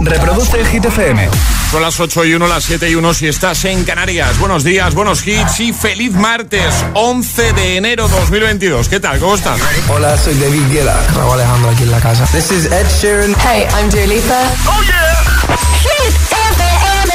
Reproduce 0.00 0.58
el 0.60 0.66
Hit 0.66 0.84
FM. 0.84 1.28
Son 1.70 1.80
las 1.82 1.98
8 1.98 2.24
y 2.24 2.34
1, 2.34 2.46
las 2.46 2.64
7 2.64 2.90
y 2.90 2.94
1 2.94 3.14
si 3.14 3.26
estás 3.28 3.64
en 3.64 3.84
Canarias. 3.84 4.38
Buenos 4.38 4.62
días, 4.64 4.94
buenos 4.94 5.26
hits 5.26 5.60
y 5.60 5.72
feliz 5.72 6.12
martes, 6.12 6.84
11 6.94 7.52
de 7.52 7.76
enero 7.76 8.08
2022. 8.08 8.88
¿Qué 8.88 9.00
tal? 9.00 9.18
¿Cómo 9.18 9.34
estás? 9.34 9.58
Hola, 9.88 10.16
soy 10.16 10.34
David 10.34 10.62
Guetta. 10.70 10.96
Raúl 11.14 11.32
Alejandro 11.34 11.70
aquí 11.70 11.82
en 11.82 11.90
la 11.90 12.00
casa. 12.00 12.24
This 12.26 12.50
is 12.50 12.66
Ed 12.66 12.86
Sheeran. 13.00 13.34
Hey, 13.40 13.66
I'm 13.76 13.88
Dua 13.90 14.06
Lipa. 14.06 14.40
¡Oh, 14.66 14.82
yeah! 14.82 15.56
Hit 15.80 16.14
FM. 16.50 17.14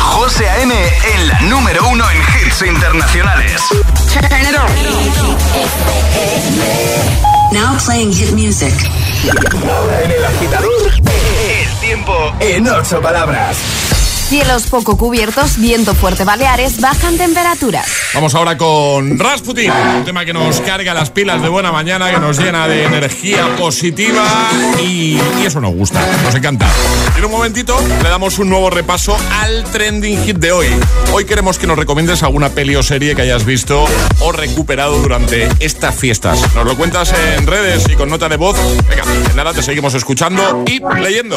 José 0.00 0.48
A.M. 0.48 0.74
en 1.14 1.28
la 1.28 1.40
número 1.42 1.86
uno 1.88 2.04
en 2.10 2.18
hits 2.18 2.62
internacionales. 2.62 3.60
Turn 4.12 4.42
it 4.42 4.56
on. 4.56 4.66
Now 7.52 7.78
playing 7.78 8.12
hit 8.12 8.32
music. 8.32 8.74
Ahora 9.70 10.02
en 10.02 10.10
el 10.10 10.24
agitador, 10.24 10.92
el 10.92 11.80
tiempo 11.80 12.12
en 12.40 12.68
ocho 12.68 13.00
palabras. 13.00 14.05
Cielos 14.28 14.66
poco 14.66 14.98
cubiertos, 14.98 15.56
viento 15.56 15.94
fuerte 15.94 16.24
Baleares, 16.24 16.80
bajan 16.80 17.16
temperaturas. 17.16 17.86
Vamos 18.12 18.34
ahora 18.34 18.58
con 18.58 19.20
Rasputin, 19.20 19.70
un 19.70 20.04
tema 20.04 20.24
que 20.24 20.32
nos 20.32 20.60
carga 20.62 20.92
las 20.94 21.10
pilas 21.10 21.40
de 21.42 21.48
buena 21.48 21.70
mañana, 21.70 22.10
que 22.10 22.18
nos 22.18 22.36
llena 22.36 22.66
de 22.66 22.86
energía 22.86 23.54
positiva 23.56 24.24
y, 24.82 25.16
eso 25.44 25.60
nos 25.60 25.72
gusta, 25.72 26.04
nos 26.24 26.34
encanta. 26.34 26.66
En 27.16 27.24
un 27.24 27.30
momentito 27.30 27.78
le 28.02 28.08
damos 28.08 28.40
un 28.40 28.48
nuevo 28.48 28.68
repaso 28.68 29.16
al 29.42 29.62
trending 29.70 30.24
hit 30.24 30.38
de 30.38 30.50
hoy. 30.50 30.66
Hoy 31.12 31.24
queremos 31.24 31.56
que 31.56 31.68
nos 31.68 31.78
recomiendes 31.78 32.24
alguna 32.24 32.48
peli 32.48 32.74
o 32.74 32.82
serie 32.82 33.14
que 33.14 33.22
hayas 33.22 33.44
visto 33.44 33.84
o 34.18 34.32
recuperado 34.32 34.98
durante 34.98 35.48
estas 35.60 35.94
fiestas. 35.94 36.52
Nos 36.52 36.66
lo 36.66 36.76
cuentas 36.76 37.14
en 37.36 37.46
redes 37.46 37.88
y 37.88 37.94
con 37.94 38.08
nota 38.08 38.28
de 38.28 38.38
voz. 38.38 38.56
Venga, 38.88 39.04
en 39.30 39.36
nada 39.36 39.52
te 39.52 39.62
seguimos 39.62 39.94
escuchando 39.94 40.64
y 40.66 40.80
leyendo. 41.00 41.36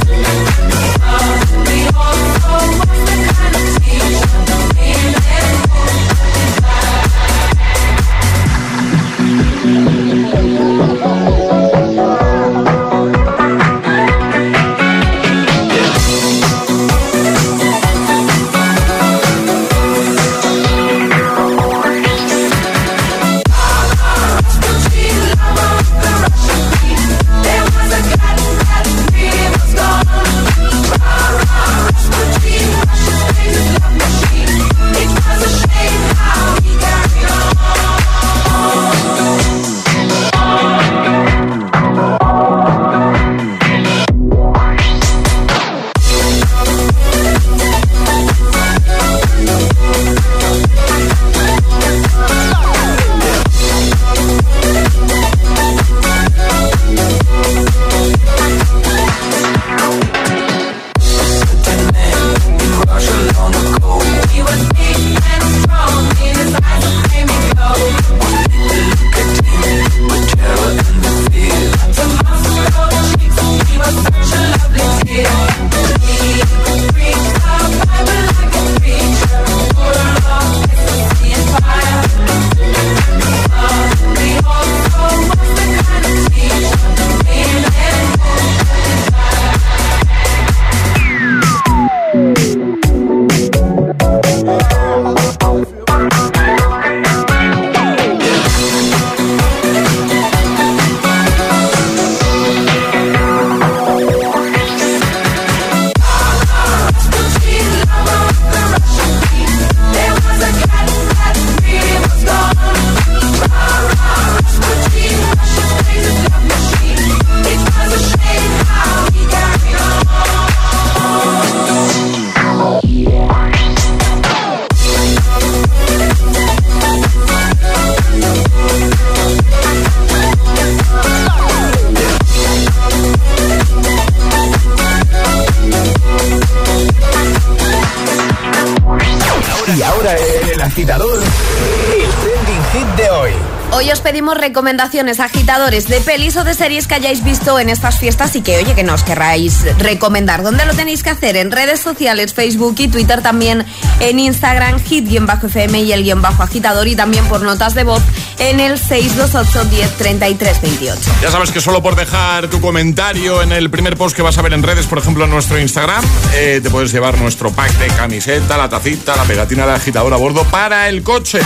recomendaciones 144.51 145.21
agitadores 145.21 145.87
de 145.87 146.01
pelis 146.01 146.35
o 146.35 146.43
de 146.43 146.53
series 146.53 146.85
que 146.85 146.95
hayáis 146.95 147.23
visto 147.23 147.57
en 147.57 147.69
estas 147.69 147.99
fiestas 147.99 148.35
y 148.35 148.41
que, 148.41 148.57
oye, 148.57 148.75
que 148.75 148.83
nos 148.83 149.01
querráis 149.01 149.63
recomendar. 149.77 150.43
¿Dónde 150.43 150.65
lo 150.65 150.73
tenéis 150.73 151.03
que 151.03 151.09
hacer? 151.09 151.37
En 151.37 151.51
redes 151.51 151.79
sociales, 151.79 152.33
Facebook 152.33 152.75
y 152.79 152.89
Twitter, 152.89 153.21
también 153.21 153.65
en 154.01 154.19
Instagram, 154.19 154.83
hit-fm 154.83 155.79
y 155.79 155.93
el 155.93 156.03
guion 156.03 156.21
bajo 156.21 156.43
agitador 156.43 156.85
y 156.89 156.97
también 156.97 157.23
por 157.29 157.43
notas 157.43 157.75
de 157.75 157.85
voz 157.85 158.03
en 158.39 158.59
el 158.59 158.77
628 158.77 159.69
10 159.69 159.97
33 159.97 160.61
28. 160.61 160.99
Ya 161.21 161.31
sabes 161.31 161.51
que 161.51 161.61
solo 161.61 161.81
por 161.81 161.95
dejar 161.95 162.49
tu 162.49 162.59
comentario 162.59 163.41
en 163.41 163.53
el 163.53 163.69
primer 163.69 163.95
post 163.95 164.17
que 164.17 164.21
vas 164.21 164.37
a 164.37 164.41
ver 164.41 164.51
en 164.51 164.63
redes, 164.63 164.85
por 164.85 164.97
ejemplo 164.97 165.23
en 165.23 165.29
nuestro 165.29 165.57
Instagram, 165.61 166.03
eh, 166.33 166.59
te 166.61 166.69
puedes 166.69 166.91
llevar 166.91 167.17
nuestro 167.17 167.53
pack 167.53 167.71
de 167.77 167.87
camiseta, 167.87 168.57
la 168.57 168.67
tacita, 168.67 169.15
la 169.15 169.23
pegatina 169.23 169.65
de 169.65 169.75
agitador 169.75 170.13
a 170.13 170.17
bordo 170.17 170.43
para 170.43 170.89
el 170.89 171.03
coche. 171.03 171.39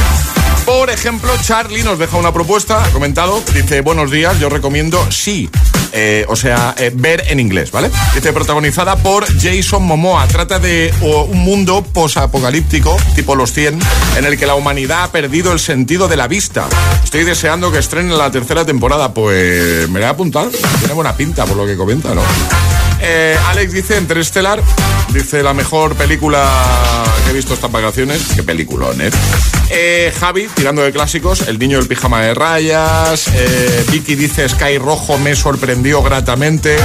Por 0.65 0.89
ejemplo, 0.89 1.31
Charlie 1.43 1.83
nos 1.83 1.99
deja 1.99 2.17
una 2.17 2.33
propuesta, 2.33 2.83
ha 2.83 2.89
comentado, 2.89 3.41
dice, 3.53 3.81
buenos 3.81 4.09
días, 4.09 4.39
yo 4.39 4.49
recomiendo 4.49 4.99
sí. 5.11 5.47
Eh, 5.91 6.25
o 6.27 6.35
sea, 6.35 6.73
eh, 6.77 6.91
ver 6.93 7.23
en 7.27 7.39
inglés, 7.39 7.71
¿vale? 7.71 7.91
Dice, 8.15 8.33
protagonizada 8.33 8.97
por 8.97 9.25
Jason 9.39 9.83
Momoa. 9.83 10.27
Trata 10.27 10.59
de 10.59 10.93
un 11.01 11.37
mundo 11.39 11.83
posapocalíptico, 11.83 12.97
tipo 13.15 13.35
los 13.35 13.53
100, 13.53 13.79
en 14.17 14.25
el 14.25 14.37
que 14.37 14.45
la 14.45 14.55
humanidad 14.55 15.03
ha 15.03 15.11
perdido 15.11 15.53
el 15.53 15.59
sentido 15.59 16.07
de 16.07 16.17
la 16.17 16.27
vista. 16.27 16.67
Estoy 17.03 17.23
deseando 17.23 17.71
que 17.71 17.77
estrenen 17.77 18.17
la 18.17 18.31
tercera 18.31 18.65
temporada. 18.65 19.13
Pues 19.13 19.87
me 19.89 19.99
voy 19.99 20.03
a 20.03 20.09
apuntar. 20.09 20.49
Tiene 20.79 20.93
buena 20.93 21.15
pinta 21.15 21.45
por 21.45 21.55
lo 21.55 21.65
que 21.65 21.77
comenta, 21.77 22.13
¿no? 22.13 22.21
Eh, 23.01 23.37
Alex 23.47 23.71
dice 23.71 23.97
Interstellar, 23.97 24.61
dice 25.13 25.43
la 25.43 25.53
mejor 25.53 25.95
película 25.95 26.49
que 27.23 27.31
he 27.31 27.33
visto 27.33 27.53
estas 27.53 27.71
vacaciones. 27.71 28.21
Qué 28.35 28.43
peliculón, 28.43 28.99
¿eh? 28.99 29.11
Eh, 29.69 30.13
Javi, 30.19 30.47
tirando 30.55 30.83
de 30.83 30.91
clásicos, 30.91 31.47
El 31.47 31.57
niño 31.59 31.77
del 31.79 31.87
pijama 31.87 32.21
de 32.21 32.33
rayas. 32.33 33.27
Eh, 33.33 33.85
Vicky 33.91 34.15
dice 34.15 34.47
Sky 34.47 34.77
Rojo 34.77 35.17
me 35.17 35.35
sorprendió 35.35 36.01
gratamente. 36.03 36.75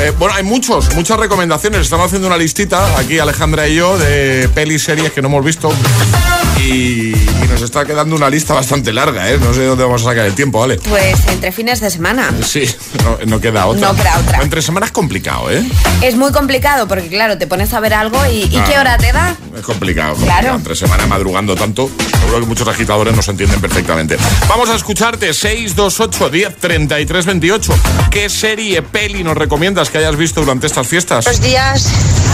Eh, 0.00 0.12
bueno, 0.18 0.34
hay 0.34 0.42
muchos, 0.42 0.94
muchas 0.94 1.18
recomendaciones. 1.18 1.80
Estamos 1.82 2.06
haciendo 2.06 2.26
una 2.28 2.36
listita 2.36 2.98
aquí, 2.98 3.18
Alejandra 3.18 3.68
y 3.68 3.76
yo, 3.76 3.98
de 3.98 4.48
pelis, 4.54 4.82
series 4.84 5.12
que 5.12 5.20
no 5.22 5.28
hemos 5.28 5.44
visto. 5.44 5.72
Y, 6.58 7.12
y 7.14 7.48
nos 7.50 7.60
está 7.62 7.84
quedando 7.84 8.14
una 8.14 8.30
lista 8.30 8.54
bastante 8.54 8.92
larga, 8.92 9.30
¿eh? 9.30 9.38
No 9.38 9.52
sé 9.52 9.64
dónde 9.64 9.84
vamos 9.84 10.02
a 10.02 10.04
sacar 10.10 10.26
el 10.26 10.34
tiempo, 10.34 10.60
¿vale? 10.60 10.76
Pues 10.88 11.16
entre 11.28 11.50
fines 11.50 11.80
de 11.80 11.90
semana. 11.90 12.30
Sí, 12.46 12.64
no, 13.02 13.18
no 13.26 13.40
queda 13.40 13.66
otra. 13.66 13.88
No 13.88 13.96
queda 13.96 14.18
otra. 14.18 14.42
Entre 14.42 14.62
semanas 14.62 14.88
es 14.88 14.92
complicado, 14.92 15.50
¿eh? 15.50 15.64
Es 16.02 16.14
muy 16.16 16.30
complicado 16.32 16.86
porque, 16.88 17.08
claro, 17.08 17.36
te 17.36 17.46
pones 17.46 17.72
a 17.74 17.80
ver 17.80 17.94
algo 17.94 18.18
y, 18.26 18.44
¿y 18.44 18.56
Ah. 18.56 18.64
qué 18.68 18.78
hora 18.78 18.96
te 18.96 19.12
da? 19.12 19.34
Es 19.56 19.62
complicado, 19.62 20.12
complicado. 20.14 20.40
Claro. 20.40 20.56
Entre 20.56 20.76
semana 20.76 21.06
madrugando 21.06 21.54
tanto, 21.56 21.90
seguro 22.10 22.40
que 22.40 22.46
muchos 22.46 22.68
agitadores 22.68 23.14
nos 23.14 23.28
entienden 23.28 23.60
perfectamente. 23.60 24.16
Vamos 24.48 24.68
a 24.70 24.76
escucharte 24.76 25.32
628 25.32 26.28
10 26.30 26.56
33 26.56 27.26
28. 27.26 27.74
¿Qué 28.10 28.28
serie, 28.28 28.82
peli 28.82 29.22
nos 29.24 29.36
recomiendas 29.36 29.90
que 29.90 29.98
hayas 29.98 30.16
visto 30.16 30.40
durante 30.40 30.66
estas 30.66 30.86
fiestas? 30.86 31.24
Buenos 31.24 31.42
días, 31.42 31.88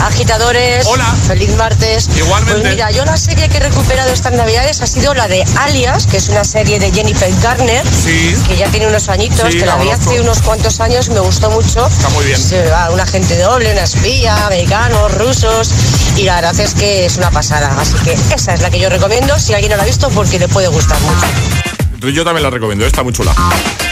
agitadores. 0.06 0.86
Hola. 0.86 1.04
Feliz 1.26 1.54
martes. 1.56 2.08
Igualmente. 2.16 2.60
Pues 2.60 2.72
mira, 2.74 2.90
yo 2.90 3.04
la 3.04 3.16
serie 3.16 3.48
que 3.48 3.58
he 3.58 3.60
recuperado 3.60 4.10
estas 4.12 4.32
navidades 4.32 4.80
ha 4.80 4.86
sido 4.86 5.14
la 5.14 5.28
de 5.28 5.44
Alias, 5.58 6.06
que 6.06 6.16
es 6.16 6.28
una 6.28 6.44
serie 6.44 6.78
de 6.78 6.90
Jennifer 6.92 7.30
Garner, 7.42 7.84
Sí. 7.86 8.34
que 8.48 8.56
ya 8.56 8.68
tiene 8.68 8.86
unos 8.88 9.08
añitos, 9.08 9.50
Sí, 9.52 9.58
que 9.58 9.66
la 9.66 9.76
la 9.76 9.82
vi 9.82 9.90
hace 9.90 10.20
unos 10.20 10.40
cuantos 10.42 10.80
años, 10.80 11.08
me 11.10 11.20
gustó 11.20 11.50
mucho. 11.50 11.86
Está 11.86 12.08
muy 12.10 12.24
bien. 12.24 12.38
Se 12.38 12.68
va 12.70 12.90
un 12.90 13.00
agente 13.00 13.36
doble, 13.38 13.72
una 13.72 13.82
espía, 13.82 14.46
americanos, 14.46 15.12
rusos, 15.14 15.70
y 16.16 16.22
la 16.24 16.36
verdad 16.36 16.58
es 16.60 16.74
que 16.74 17.04
es 17.06 17.16
una 17.16 17.30
pasada. 17.30 17.74
Así 17.78 17.94
que 18.04 18.12
esa 18.12 18.54
es 18.54 18.60
la 18.60 18.70
que 18.70 18.78
yo 18.78 18.88
recomiendo, 18.88 19.38
si 19.38 19.54
alguien 19.58 19.72
no 19.72 19.76
la 19.76 19.82
ha 19.82 19.86
visto, 19.86 20.08
porque 20.10 20.38
le 20.38 20.46
puede 20.46 20.68
gustar 20.68 20.98
mucho. 21.00 22.12
Yo 22.12 22.24
también 22.24 22.44
la 22.44 22.50
recomiendo, 22.50 22.86
está 22.86 23.02
muy 23.02 23.12
chula. 23.12 23.34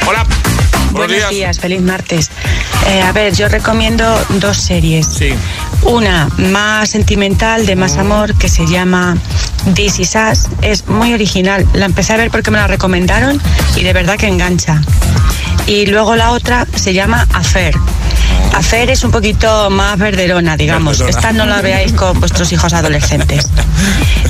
Hola. 0.06 0.24
Buenos, 0.92 1.28
días. 1.28 1.58
feliz 1.58 1.82
martes. 1.82 2.30
Eh, 2.86 3.02
a 3.02 3.10
ver, 3.10 3.34
yo 3.34 3.48
recomiendo 3.48 4.04
dos 4.38 4.56
series. 4.56 5.06
Sí. 5.06 5.30
Una 5.82 6.28
más 6.38 6.90
sentimental, 6.90 7.66
de 7.66 7.74
más 7.74 7.96
amor, 7.96 8.34
que 8.38 8.48
se 8.48 8.64
llama 8.66 9.16
This 9.74 9.98
Is 9.98 10.14
Us. 10.14 10.48
Es 10.62 10.86
muy 10.86 11.12
original. 11.12 11.66
La 11.74 11.86
empecé 11.86 12.12
a 12.12 12.16
ver 12.16 12.30
porque 12.30 12.52
me 12.52 12.58
la 12.58 12.68
recomendaron 12.68 13.42
y 13.74 13.82
de 13.82 13.92
verdad 13.92 14.16
que 14.16 14.28
engancha. 14.28 14.80
Y 15.66 15.86
luego 15.86 16.14
la 16.14 16.30
otra 16.30 16.66
se 16.76 16.94
llama 16.94 17.26
Affair. 17.32 17.74
Affair 18.56 18.90
es 18.90 19.04
un 19.04 19.10
poquito 19.10 19.70
más 19.70 19.98
verderona, 19.98 20.56
digamos. 20.56 20.98
Verderona. 20.98 21.18
Esta 21.18 21.32
no 21.32 21.46
la 21.46 21.60
veáis 21.60 21.92
con 21.92 22.18
vuestros 22.20 22.52
hijos 22.52 22.72
adolescentes. 22.72 23.48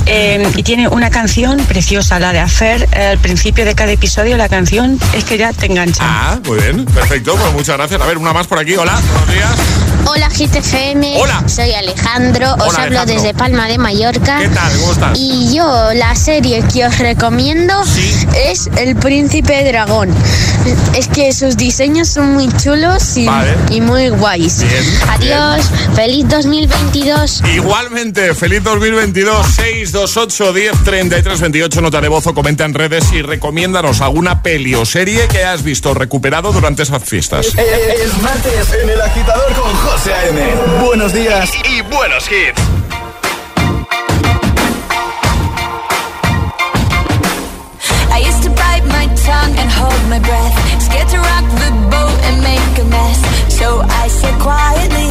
Eh, 0.09 0.41
y 0.55 0.63
tiene 0.63 0.87
una 0.87 1.09
canción 1.09 1.57
preciosa, 1.65 2.17
la 2.17 2.31
de 2.31 2.39
Affair. 2.39 2.87
Al 2.95 3.17
principio 3.17 3.65
de 3.65 3.75
cada 3.75 3.91
episodio 3.91 4.37
la 4.37 4.47
canción 4.47 4.97
es 5.13 5.25
que 5.25 5.37
ya 5.37 5.51
te 5.51 5.65
engancha. 5.65 6.01
Ah, 6.01 6.39
muy 6.45 6.59
bien, 6.59 6.85
perfecto, 6.85 7.35
pues 7.35 7.51
muchas 7.51 7.75
gracias. 7.75 7.99
A 7.99 8.05
ver, 8.05 8.17
una 8.17 8.31
más 8.31 8.47
por 8.47 8.57
aquí, 8.57 8.73
hola, 8.77 8.97
buenos 9.11 9.33
días. 9.33 9.96
Hola 10.09 10.29
GTFM, 10.29 11.17
Hola. 11.19 11.43
soy 11.47 11.73
Alejandro, 11.73 12.53
os 12.53 12.61
hablo 12.77 12.99
Alejandro. 12.99 13.05
desde 13.13 13.33
Palma 13.33 13.67
de 13.67 13.77
Mallorca. 13.77 14.39
¿Qué 14.39 14.47
tal? 14.49 14.71
¿Cómo 14.79 14.91
estás? 14.93 15.17
Y 15.19 15.53
yo 15.55 15.89
la 15.93 16.15
serie 16.15 16.63
que 16.73 16.85
os 16.85 16.97
recomiendo 16.97 17.73
Sí. 17.85 18.13
es 18.45 18.69
El 18.77 18.95
Príncipe 18.95 19.63
Dragón. 19.65 20.09
Es 20.95 21.07
que 21.07 21.31
sus 21.33 21.55
diseños 21.57 22.07
son 22.09 22.33
muy 22.33 22.49
chulos 22.57 23.15
y, 23.17 23.25
Vale. 23.25 23.55
y 23.69 23.79
muy 23.81 24.09
guays. 24.09 24.59
Bien, 24.63 24.83
Adiós, 25.09 25.65
feliz 25.95 26.27
2022. 26.29 27.43
Igualmente, 27.53 28.33
feliz 28.33 28.63
2022, 28.63 29.45
628 29.55 30.53
10 30.53 30.83
33 30.83 31.39
28, 31.41 31.81
nota 31.81 32.01
de 32.01 32.07
voz 32.07 32.27
o 32.27 32.33
comenta 32.33 32.65
en 32.65 32.73
redes 32.73 33.11
y 33.13 33.21
recomiéndanos 33.21 34.01
alguna 34.01 34.41
peli 34.41 34.75
o 34.75 34.85
serie 34.85 35.27
que 35.27 35.39
hayas 35.39 35.63
visto 35.63 35.93
recuperado 35.93 36.51
durante 36.51 36.83
esas 36.83 37.03
fiestas. 37.03 37.47
Es 37.47 38.21
martes 38.21 38.67
en 38.83 38.89
el 38.89 39.01
agitador 39.01 39.53
con 39.53 39.71
José 39.97 40.13
A.M. 40.13 40.39
Buenos 40.85 41.11
días 41.11 41.51
y 41.67 41.81
buenos 41.81 42.29
hits. 42.29 42.61
I 48.13 48.19
used 48.19 48.43
to 48.43 48.49
bite 48.51 48.85
my 48.85 49.07
tongue 49.25 49.57
and 49.57 49.71
hold 49.71 50.01
my 50.09 50.19
breath. 50.19 50.55
Scared 50.83 51.07
to 51.09 51.17
rock 51.17 51.45
the 51.63 51.71
boat 51.89 52.17
and 52.27 52.43
make 52.43 52.77
a 52.79 52.85
mess. 52.85 53.19
So 53.49 53.81
I 53.81 54.07
said 54.07 54.35
quietly, 54.39 55.06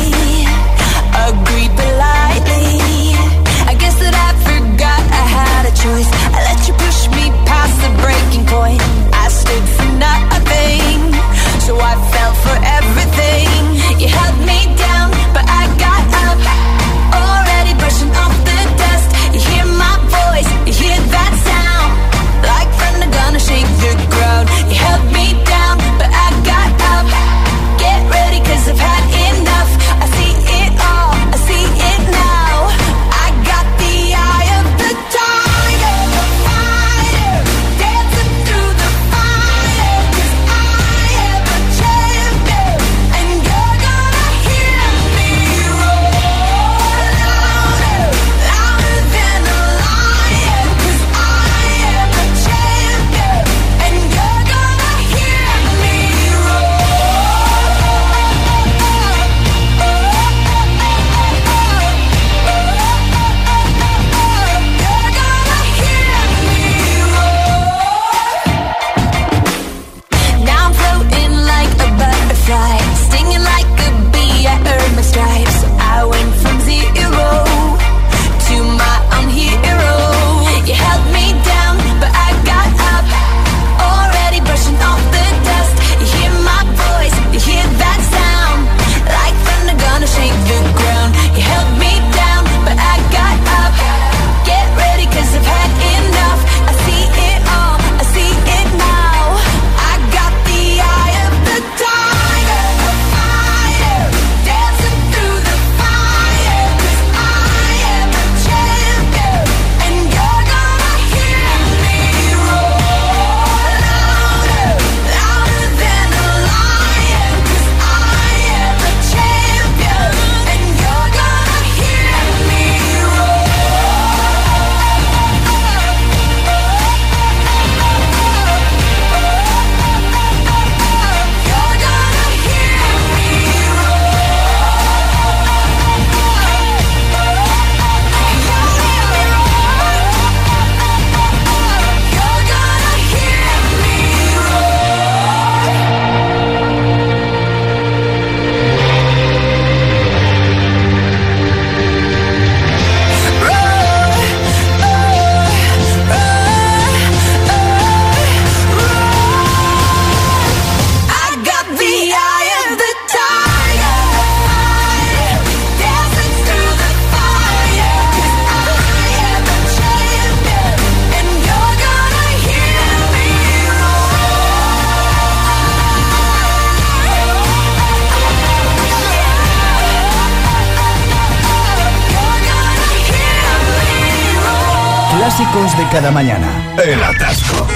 cada 185.91 186.11
mañana. 186.11 186.75
El 186.83 187.03
atasco. 187.03 187.67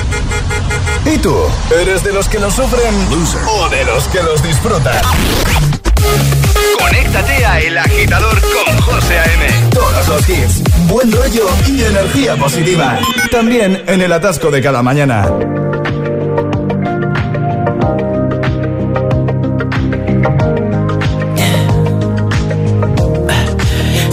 ¿Y 1.05 1.19
tú? 1.19 1.35
¿Eres 1.83 2.03
de 2.05 2.13
los 2.13 2.29
que 2.29 2.39
lo 2.39 2.51
sufren 2.51 2.95
o 3.49 3.69
de 3.69 3.85
los 3.85 4.09
que 4.09 4.23
los 4.23 4.43
disfrutan? 4.43 5.01
Conéctate 6.79 7.45
a 7.45 7.61
El 7.61 7.79
Agitador 7.79 8.41
con 8.41 8.81
José 8.81 9.19
A.M. 9.19 9.71
Todos 9.71 10.09
los 10.09 10.29
hits, 10.29 10.63
buen 10.89 11.11
rollo 11.13 11.49
y 11.67 11.83
energía 11.85 12.37
positiva. 12.37 12.99
También 13.31 13.83
en 13.87 14.01
el 14.01 14.13
atasco 14.13 14.51
de 14.51 14.61
cada 14.61 14.83
mañana. 14.83 15.27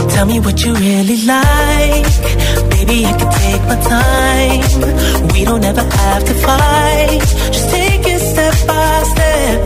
Tell 0.09 0.25
me 0.25 0.39
what 0.39 0.59
you 0.63 0.73
really 0.73 1.25
like. 1.25 2.46
Baby, 2.87 3.05
I 3.05 3.13
can 3.19 3.31
take 3.43 3.63
my 3.67 3.77
time. 3.95 5.27
We 5.33 5.43
don't 5.43 5.63
ever 5.63 5.81
have 5.81 6.23
to 6.23 6.33
fight. 6.35 7.19
Just 7.51 7.69
take 7.69 8.07
it 8.07 8.19
step 8.19 8.53
by 8.65 9.03
step. 9.13 9.59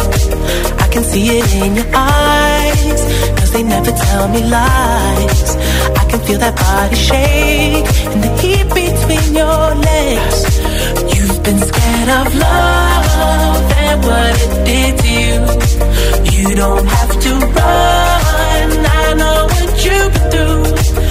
I 0.79 0.87
can 0.91 1.03
see 1.03 1.37
it 1.37 1.53
in 1.61 1.75
your 1.75 1.85
eyes. 1.93 3.01
Cause 3.37 3.51
they 3.51 3.63
never 3.63 3.91
tell 3.91 4.27
me 4.29 4.41
lies. 4.43 5.55
I 6.01 6.05
can 6.09 6.19
feel 6.21 6.39
that 6.39 6.55
body 6.55 6.95
shake. 6.95 7.85
And 8.11 8.23
the 8.23 8.31
heat 8.41 8.67
between 8.81 9.35
your 9.41 9.65
legs. 9.89 10.39
You've 11.13 11.43
been 11.43 11.59
scared 11.59 12.09
of 12.19 12.27
love 12.33 13.71
and 13.85 14.03
what 14.03 14.33
it 14.45 14.51
did 14.65 14.93
to 15.03 15.09
you. 15.21 15.37
You 16.49 16.55
don't 16.55 16.87
have 16.87 17.13
to 17.25 17.31
run. 17.55 18.69
I 18.99 19.13
know 19.13 19.45
what 19.45 19.85
you've 19.85 20.13
been 20.13 20.31
through. 20.31 21.10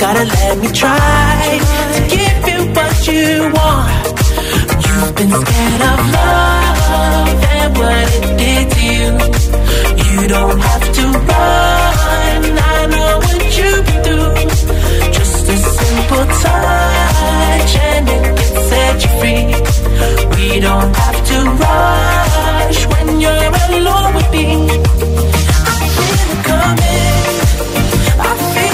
Gotta 0.00 0.24
let 0.24 0.58
me 0.58 0.68
try 0.72 1.60
to 1.92 2.00
give 2.16 2.40
you 2.48 2.60
what 2.72 3.06
you 3.06 3.52
want. 3.52 4.06
You've 4.84 5.14
been 5.14 5.30
scared 5.42 5.82
of 5.90 6.00
love 6.16 7.44
and 7.54 7.70
what 7.76 8.06
it 8.16 8.24
did 8.40 8.64
to 8.74 8.80
you. 8.96 9.08
You 10.04 10.28
don't 10.28 10.58
have 10.58 10.86
to 10.96 11.04
run. 11.28 12.40
I 12.72 12.86
know 12.92 13.12
what 13.24 13.42
you've 13.58 13.84
been. 14.04 14.48
Just 15.16 15.48
a 15.52 15.56
simple 15.78 16.24
touch 16.44 17.72
and 17.92 18.08
it 18.08 18.22
can 18.38 18.52
set 18.70 18.96
you 19.04 19.10
free. 19.20 19.46
We 20.36 20.60
don't 20.60 20.92
have 20.96 21.18
to 21.30 21.38
rush 21.64 22.80
when 22.92 23.06
you're 23.20 23.52
alone 23.68 24.14
with 24.14 24.30
me. 24.32 24.46
I 25.68 25.84
feel 25.94 26.28
it 26.32 26.40
coming. 26.48 27.24
I 28.18 28.32
feel 28.54 28.69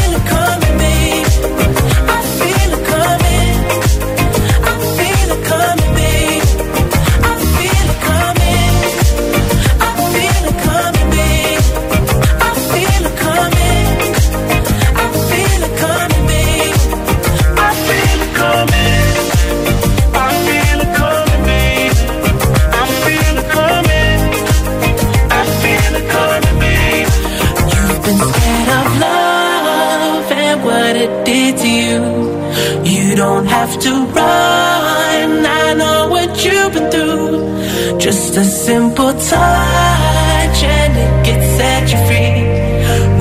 to 33.87 33.95
run. 34.19 35.47
I 35.63 35.75
know 35.81 36.09
what 36.09 36.31
you've 36.45 36.73
been 36.75 36.91
through. 36.91 37.99
Just 37.99 38.37
a 38.37 38.45
simple 38.45 39.13
touch 39.13 40.59
and 40.79 40.93
it 41.05 41.15
gets 41.27 41.47
set 41.59 41.85
you 41.93 42.01
free. 42.09 42.41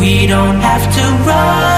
We 0.02 0.28
don't 0.28 0.60
have 0.70 0.86
to 0.98 1.04
rush 1.30 1.75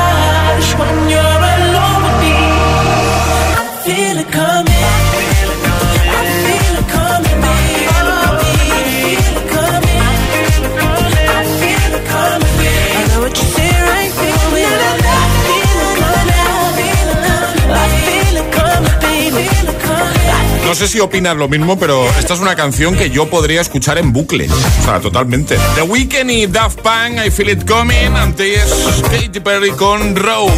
sé 20.77 20.87
si 20.87 20.99
opinas 20.99 21.35
lo 21.35 21.47
mismo, 21.49 21.77
pero 21.79 22.07
esta 22.19 22.33
es 22.35 22.39
una 22.39 22.55
canción 22.55 22.95
que 22.95 23.09
yo 23.09 23.29
podría 23.29 23.61
escuchar 23.61 23.97
en 23.97 24.13
bucle. 24.13 24.47
O 24.49 24.83
sea, 24.85 24.99
totalmente. 24.99 25.57
The 25.75 25.81
Weeknd 25.81 26.29
y 26.31 26.47
Daft 26.47 26.79
Punk, 26.81 27.19
I 27.25 27.31
Feel 27.31 27.49
It 27.49 27.67
Coming. 27.69 28.15
Antes 28.15 28.63
Katy 29.11 29.39
Perry 29.39 29.71
con 29.71 30.15
Roll. 30.15 30.51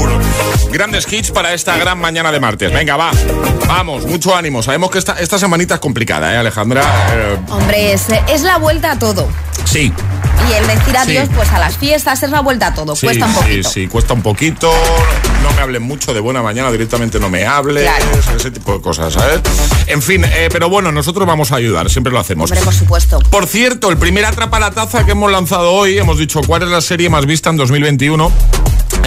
Grandes 0.71 1.11
hits 1.11 1.31
para 1.31 1.53
esta 1.53 1.77
gran 1.77 1.97
mañana 1.99 2.31
de 2.31 2.39
martes. 2.39 2.71
Venga, 2.71 2.97
va. 2.97 3.11
Vamos, 3.67 4.05
mucho 4.05 4.35
ánimo. 4.35 4.61
Sabemos 4.61 4.91
que 4.91 4.97
esta, 4.99 5.13
esta 5.19 5.39
semanita 5.39 5.75
es 5.75 5.79
complicada, 5.79 6.33
¿eh, 6.33 6.37
Alejandra? 6.37 6.83
Eh, 7.13 7.37
Hombre, 7.49 7.93
es, 7.93 8.07
es 8.27 8.41
la 8.43 8.57
vuelta 8.57 8.91
a 8.91 8.99
todo. 8.99 9.27
sí. 9.65 9.91
Y 10.49 10.53
el 10.53 10.67
decir 10.67 10.97
adiós, 10.97 11.25
Sí. 11.27 11.33
pues 11.35 11.49
a 11.51 11.59
las 11.59 11.77
fiestas 11.77 12.23
es 12.23 12.29
la 12.29 12.41
vuelta 12.41 12.67
a 12.67 12.73
todo. 12.73 12.95
Sí, 12.95 13.05
Cuesta 13.07 13.25
un 13.25 13.33
sí, 13.33 13.39
poquito. 13.39 13.69
sí, 13.69 13.87
cuesta 13.87 14.13
un 14.13 14.21
poquito. 14.21 14.71
No 15.43 15.51
me 15.55 15.61
hablen 15.61 15.83
mucho 15.83 16.13
de 16.13 16.19
buena 16.19 16.41
mañana, 16.41 16.71
directamente 16.71 17.19
no 17.19 17.29
me 17.29 17.45
hables. 17.45 17.83
Claro. 17.83 18.05
Ese 18.35 18.51
tipo 18.51 18.73
de 18.73 18.81
cosas, 18.81 19.13
¿sabes? 19.13 19.41
En 19.87 20.01
fin, 20.01 20.23
eh, 20.25 20.49
pero 20.51 20.69
bueno, 20.69 20.91
nosotros 20.91 21.27
vamos 21.27 21.51
a 21.51 21.55
ayudar, 21.57 21.89
siempre 21.89 22.11
lo 22.13 22.19
hacemos. 22.19 22.49
Hombre, 22.51 22.63
por 22.63 22.73
supuesto. 22.73 23.19
Por 23.29 23.47
cierto, 23.47 23.89
el 23.89 23.97
primer 23.97 24.25
Atrapa 24.25 24.59
la 24.59 24.71
Taza 24.71 25.05
que 25.05 25.11
hemos 25.11 25.31
lanzado 25.31 25.71
hoy, 25.71 25.97
hemos 25.97 26.17
dicho 26.17 26.41
cuál 26.45 26.63
es 26.63 26.69
la 26.69 26.81
serie 26.81 27.09
más 27.09 27.25
vista 27.25 27.49
en 27.49 27.57
2021. 27.57 28.31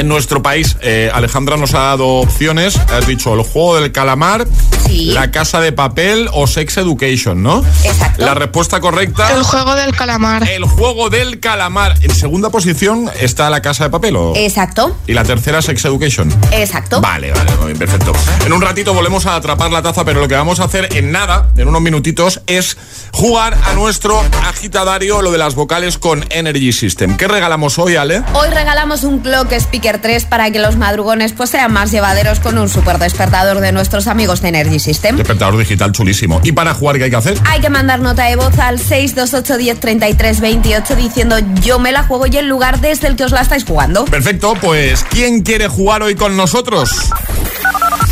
En 0.02 0.08
nuestro 0.08 0.42
país, 0.42 0.76
eh, 0.80 1.12
Alejandra 1.14 1.56
nos 1.56 1.74
ha 1.74 1.78
dado 1.82 2.08
opciones. 2.08 2.76
Has 2.92 3.06
dicho 3.06 3.34
el 3.34 3.42
juego 3.44 3.76
del 3.78 3.92
calamar, 3.92 4.48
Sí. 4.84 5.12
la 5.12 5.30
casa 5.30 5.60
de 5.60 5.70
papel 5.70 6.28
o 6.32 6.48
Sex 6.48 6.76
Education, 6.78 7.40
¿no? 7.40 7.62
Exacto. 7.84 8.24
La 8.24 8.34
respuesta 8.34 8.80
correcta. 8.80 9.30
El 9.32 9.44
juego 9.44 9.76
del 9.76 9.94
calamar. 9.94 10.42
El 10.50 10.64
juego 10.64 11.08
del 11.08 11.38
calamar. 11.38 11.94
En 12.02 12.12
segunda 12.12 12.50
posición 12.50 13.08
está 13.20 13.48
la 13.48 13.62
casa 13.62 13.84
de 13.84 13.90
papel 13.90 14.16
o. 14.16 14.32
Exacto, 14.34 14.96
Y 15.06 15.12
la 15.12 15.22
tercera, 15.22 15.62
Sex 15.62 15.84
Education. 15.84 16.34
exacto. 16.50 17.00
Vale, 17.00 17.30
vale, 17.30 17.52
muy 17.58 17.66
bien, 17.66 17.78
perfecto. 17.78 18.12
En 18.44 18.52
un 18.52 18.60
ratito 18.60 18.92
volvemos 18.94 19.26
a 19.26 19.36
atrapar 19.36 19.70
la 19.70 19.82
taza, 19.82 20.04
pero 20.04 20.20
lo 20.20 20.26
que 20.26 20.34
vamos 20.34 20.58
a 20.58 20.64
hacer 20.64 20.96
en 20.96 21.12
nada, 21.12 21.52
en 21.56 21.68
unos 21.68 21.80
minutitos, 21.80 22.40
es 22.48 22.76
jugar 23.12 23.56
a 23.70 23.74
nuestro 23.74 24.20
agitadario, 24.48 25.22
lo 25.22 25.30
de 25.30 25.38
las 25.38 25.54
vocales 25.54 25.96
con 25.96 26.24
Energy 26.30 26.72
System. 26.72 27.16
¿Qué 27.16 27.28
regalamos 27.28 27.78
hoy, 27.78 27.94
Ale? 27.94 28.24
Hoy 28.32 28.48
regalamos 28.50 29.04
un 29.04 29.20
Clock 29.20 29.52
Speaker 29.52 29.91
3 30.00 30.24
para 30.24 30.50
que 30.50 30.58
los 30.58 30.76
madrugones 30.76 31.32
pues 31.32 31.50
sean 31.50 31.72
más 31.72 31.90
llevaderos 31.90 32.40
con 32.40 32.58
un 32.58 32.68
super 32.68 32.98
despertador 32.98 33.60
de 33.60 33.72
nuestros 33.72 34.06
amigos 34.06 34.40
de 34.42 34.48
Energy 34.48 34.78
System. 34.78 35.16
Despertador 35.16 35.58
digital 35.58 35.92
chulísimo. 35.92 36.40
¿Y 36.44 36.52
para 36.52 36.74
jugar 36.74 36.98
qué 36.98 37.04
hay 37.04 37.10
que 37.10 37.16
hacer? 37.16 37.38
Hay 37.46 37.60
que 37.60 37.70
mandar 37.70 38.00
nota 38.00 38.24
de 38.24 38.36
voz 38.36 38.58
al 38.58 38.78
628 38.78 39.56
10 39.58 39.80
33 39.80 40.40
28 40.40 40.96
diciendo 40.96 41.36
yo 41.62 41.78
me 41.78 41.92
la 41.92 42.02
juego 42.04 42.26
y 42.26 42.36
el 42.36 42.48
lugar 42.48 42.80
desde 42.80 43.08
el 43.08 43.16
que 43.16 43.24
os 43.24 43.32
la 43.32 43.40
estáis 43.42 43.64
jugando. 43.64 44.04
Perfecto, 44.06 44.54
pues 44.60 45.04
¿quién 45.10 45.42
quiere 45.42 45.68
jugar 45.68 46.02
hoy 46.02 46.14
con 46.14 46.36
nosotros? 46.36 46.90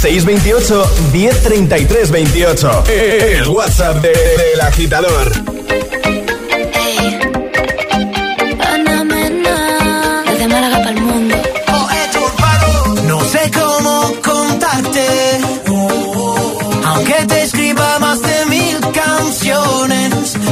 628 0.00 0.90
1033 1.12 2.10
28. 2.10 2.84
El 2.88 3.48
WhatsApp 3.48 3.96
de- 4.02 4.08
del 4.08 4.60
agitador. 4.62 5.32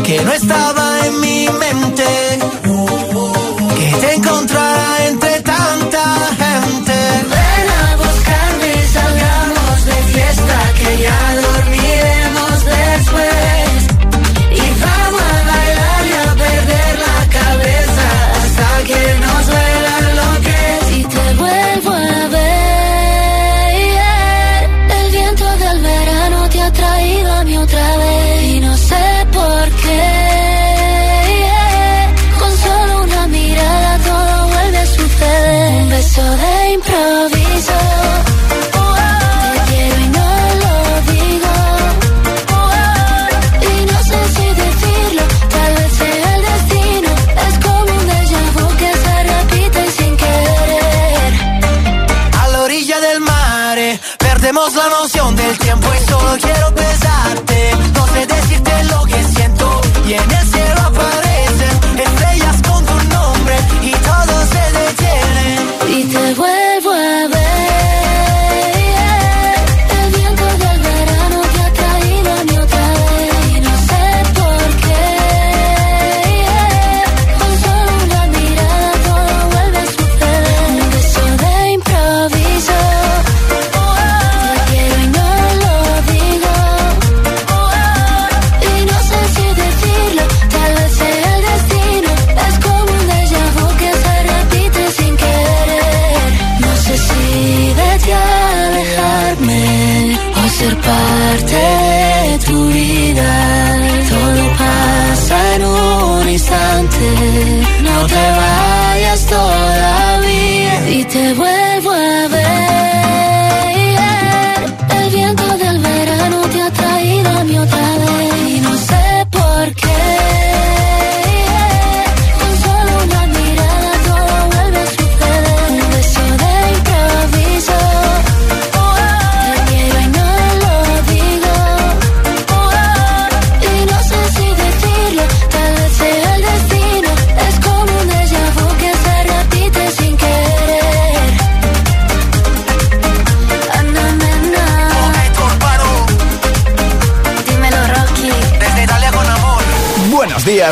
que 0.08 0.24
no 0.24 0.32
estaba 0.32 1.06
en 1.06 1.20
mi 1.20 1.46
mente, 1.50 2.04
que 3.76 3.96
te 4.00 4.14
encontraba. 4.14 4.67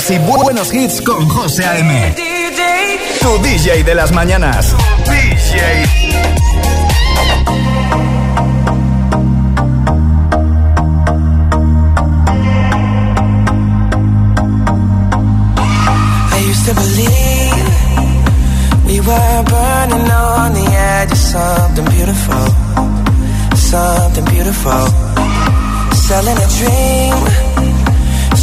buenas 0.09 0.11
y 0.11 0.19
buenos 0.19 0.75
hits 0.75 1.03
con 1.03 1.29
José 1.29 1.65
A.M. 1.65 2.15
Tu 3.21 3.39
DJ 3.43 3.83
de 3.83 3.95
las 3.95 4.13
mañanas. 4.13 4.75
DJ. 5.05 5.87
to 16.67 16.75
believe 16.75 17.65
we 18.87 18.99
were 18.99 19.43
burning 19.45 20.11
on 20.11 20.53
the 20.53 20.67
edge 20.67 21.13
of 21.13 21.19
something 21.19 21.85
beautiful, 21.85 22.47
something 23.55 24.25
beautiful. 24.25 24.87
Selling 25.95 26.37
a 26.37 26.49
dream 26.59 27.46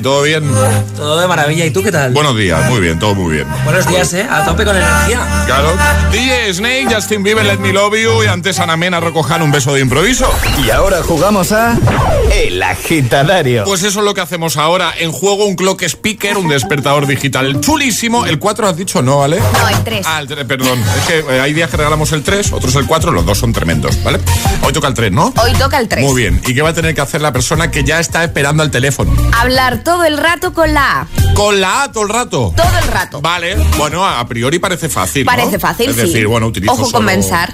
¿Todo 0.00 0.22
bien? 0.22 0.44
De 1.26 1.28
maravilla. 1.28 1.64
¿Y 1.64 1.72
tú 1.72 1.82
qué 1.82 1.90
tal? 1.90 2.12
Buenos 2.12 2.36
días, 2.36 2.70
muy 2.70 2.78
bien, 2.78 3.00
todo 3.00 3.16
muy 3.16 3.34
bien. 3.34 3.48
Buenos 3.64 3.84
días, 3.88 4.14
¿eh? 4.14 4.24
A 4.30 4.44
tope 4.44 4.64
con 4.64 4.76
energía. 4.76 5.18
Claro. 5.44 5.76
DJ 6.12 6.54
Snake, 6.54 6.86
Justin 6.88 7.24
Bieber, 7.24 7.44
Let 7.44 7.58
Me 7.58 7.72
Love 7.72 7.96
You 7.96 8.22
y 8.22 8.26
antes 8.28 8.60
Ana 8.60 8.76
Mena 8.76 9.00
recojan 9.00 9.42
un 9.42 9.50
beso 9.50 9.74
de 9.74 9.80
improviso. 9.80 10.32
Y 10.64 10.70
ahora 10.70 11.02
jugamos 11.02 11.50
a 11.50 11.76
El 12.32 12.62
Agitadario. 12.62 13.64
Pues 13.64 13.82
eso 13.82 13.98
es 13.98 14.04
lo 14.04 14.14
que 14.14 14.20
hacemos 14.20 14.56
ahora. 14.56 14.94
En 14.96 15.10
juego 15.10 15.46
un 15.46 15.56
clock 15.56 15.82
speaker, 15.82 16.36
un 16.36 16.46
despertador 16.48 17.08
digital 17.08 17.60
chulísimo. 17.60 18.24
El 18.24 18.38
4 18.38 18.68
has 18.68 18.76
dicho 18.76 19.02
no, 19.02 19.18
¿vale? 19.18 19.40
No, 19.40 19.68
el 19.68 19.82
3. 19.82 20.06
Ah, 20.06 20.20
el 20.20 20.28
3, 20.28 20.44
perdón. 20.44 20.78
Es 20.78 21.06
que 21.06 21.18
eh, 21.18 21.40
hay 21.40 21.54
días 21.54 21.68
que 21.70 21.76
regalamos 21.76 22.12
el 22.12 22.22
3, 22.22 22.52
otros 22.52 22.72
el 22.76 22.86
4, 22.86 23.10
los 23.10 23.26
dos 23.26 23.38
son 23.38 23.52
tremendos, 23.52 24.00
¿vale? 24.04 24.20
Hoy 24.62 24.72
toca 24.72 24.86
el 24.86 24.94
3, 24.94 25.10
¿no? 25.10 25.34
Hoy 25.42 25.52
toca 25.58 25.80
el 25.80 25.88
3. 25.88 26.04
Muy 26.04 26.22
bien. 26.22 26.40
¿Y 26.46 26.54
qué 26.54 26.62
va 26.62 26.68
a 26.68 26.74
tener 26.74 26.94
que 26.94 27.00
hacer 27.00 27.20
la 27.20 27.32
persona 27.32 27.72
que 27.72 27.82
ya 27.82 27.98
está 27.98 28.22
esperando 28.22 28.62
al 28.62 28.70
teléfono? 28.70 29.12
Hablar 29.36 29.82
todo 29.82 30.04
el 30.04 30.18
rato 30.18 30.52
con 30.52 30.72
la 30.72 31.00
A. 31.00 31.06
Con 31.34 31.60
la 31.60 31.82
A 31.84 31.92
todo 31.92 32.04
el 32.04 32.08
rato. 32.08 32.52
Todo 32.56 32.78
el 32.82 32.88
rato. 32.88 33.20
Vale, 33.20 33.56
bueno, 33.76 34.04
a 34.06 34.26
priori 34.26 34.58
parece 34.58 34.88
fácil. 34.88 35.24
¿no? 35.24 35.30
Parece 35.32 35.58
fácil, 35.58 35.90
Es 35.90 35.96
sí. 35.96 36.02
decir, 36.02 36.26
bueno, 36.26 36.46
utilizo 36.46 36.72
Ojo 36.72 36.84
solo- 36.86 36.98
con 36.98 37.06
pensar. 37.06 37.52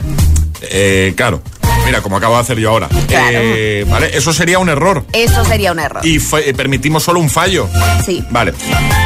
Eh, 0.62 1.14
claro. 1.16 1.42
Mira, 1.84 2.00
como 2.00 2.16
acabo 2.16 2.36
de 2.36 2.40
hacer 2.42 2.58
yo 2.60 2.70
ahora. 2.70 2.88
Claro. 3.08 3.28
Eh, 3.32 3.84
vale, 3.90 4.16
eso 4.16 4.32
sería 4.32 4.60
un 4.60 4.68
error. 4.68 5.04
Eso 5.12 5.44
sería 5.44 5.72
un 5.72 5.80
error. 5.80 6.06
Y 6.06 6.20
fue- 6.20 6.48
eh, 6.48 6.54
permitimos 6.54 7.02
solo 7.02 7.18
un 7.18 7.28
fallo. 7.28 7.68
Sí. 8.06 8.24
Vale. 8.30 8.52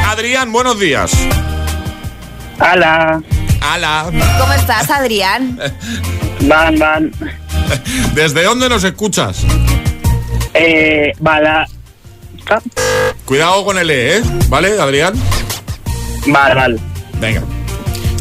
Adrián, 0.05 0.51
buenos 0.51 0.79
días. 0.79 1.11
Hola. 2.59 3.21
Ala. 3.61 4.05
¿Cómo 4.39 4.53
estás, 4.53 4.89
Adrián? 4.91 5.59
Van, 6.41 6.77
van. 6.77 7.11
¿Desde 8.13 8.43
dónde 8.43 8.69
nos 8.69 8.83
escuchas? 8.83 9.39
Eh, 10.53 11.11
bala. 11.19 11.67
Cuidado 13.25 13.65
con 13.65 13.77
el 13.77 13.89
E, 13.91 14.17
¿eh? 14.17 14.21
¿Vale, 14.49 14.79
Adrián? 14.79 15.13
Vale, 16.27 16.55
vale. 16.55 16.79
Venga. 17.19 17.41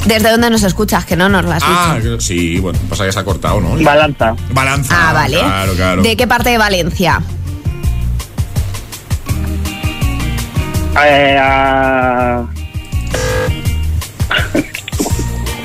¿Desde 0.04 0.30
dónde 0.30 0.50
nos 0.50 0.62
escuchas? 0.62 1.04
Que 1.04 1.16
no 1.16 1.28
nos 1.28 1.44
lo 1.44 1.52
has 1.52 1.62
Ah, 1.66 1.96
dicho. 2.00 2.20
sí, 2.20 2.58
bueno, 2.60 2.78
pasa 2.88 3.04
que 3.04 3.12
se 3.12 3.18
ha 3.18 3.24
cortado, 3.24 3.60
¿no? 3.60 3.76
Balanza. 3.82 4.34
Balanza. 4.52 4.94
Ah, 5.08 5.12
vale. 5.12 5.38
Claro, 5.38 5.72
claro. 5.74 6.02
¿De 6.02 6.16
qué 6.16 6.26
parte 6.26 6.50
de 6.50 6.58
Valencia? 6.58 7.20
Eh, 11.04 11.36
ah, 11.40 12.46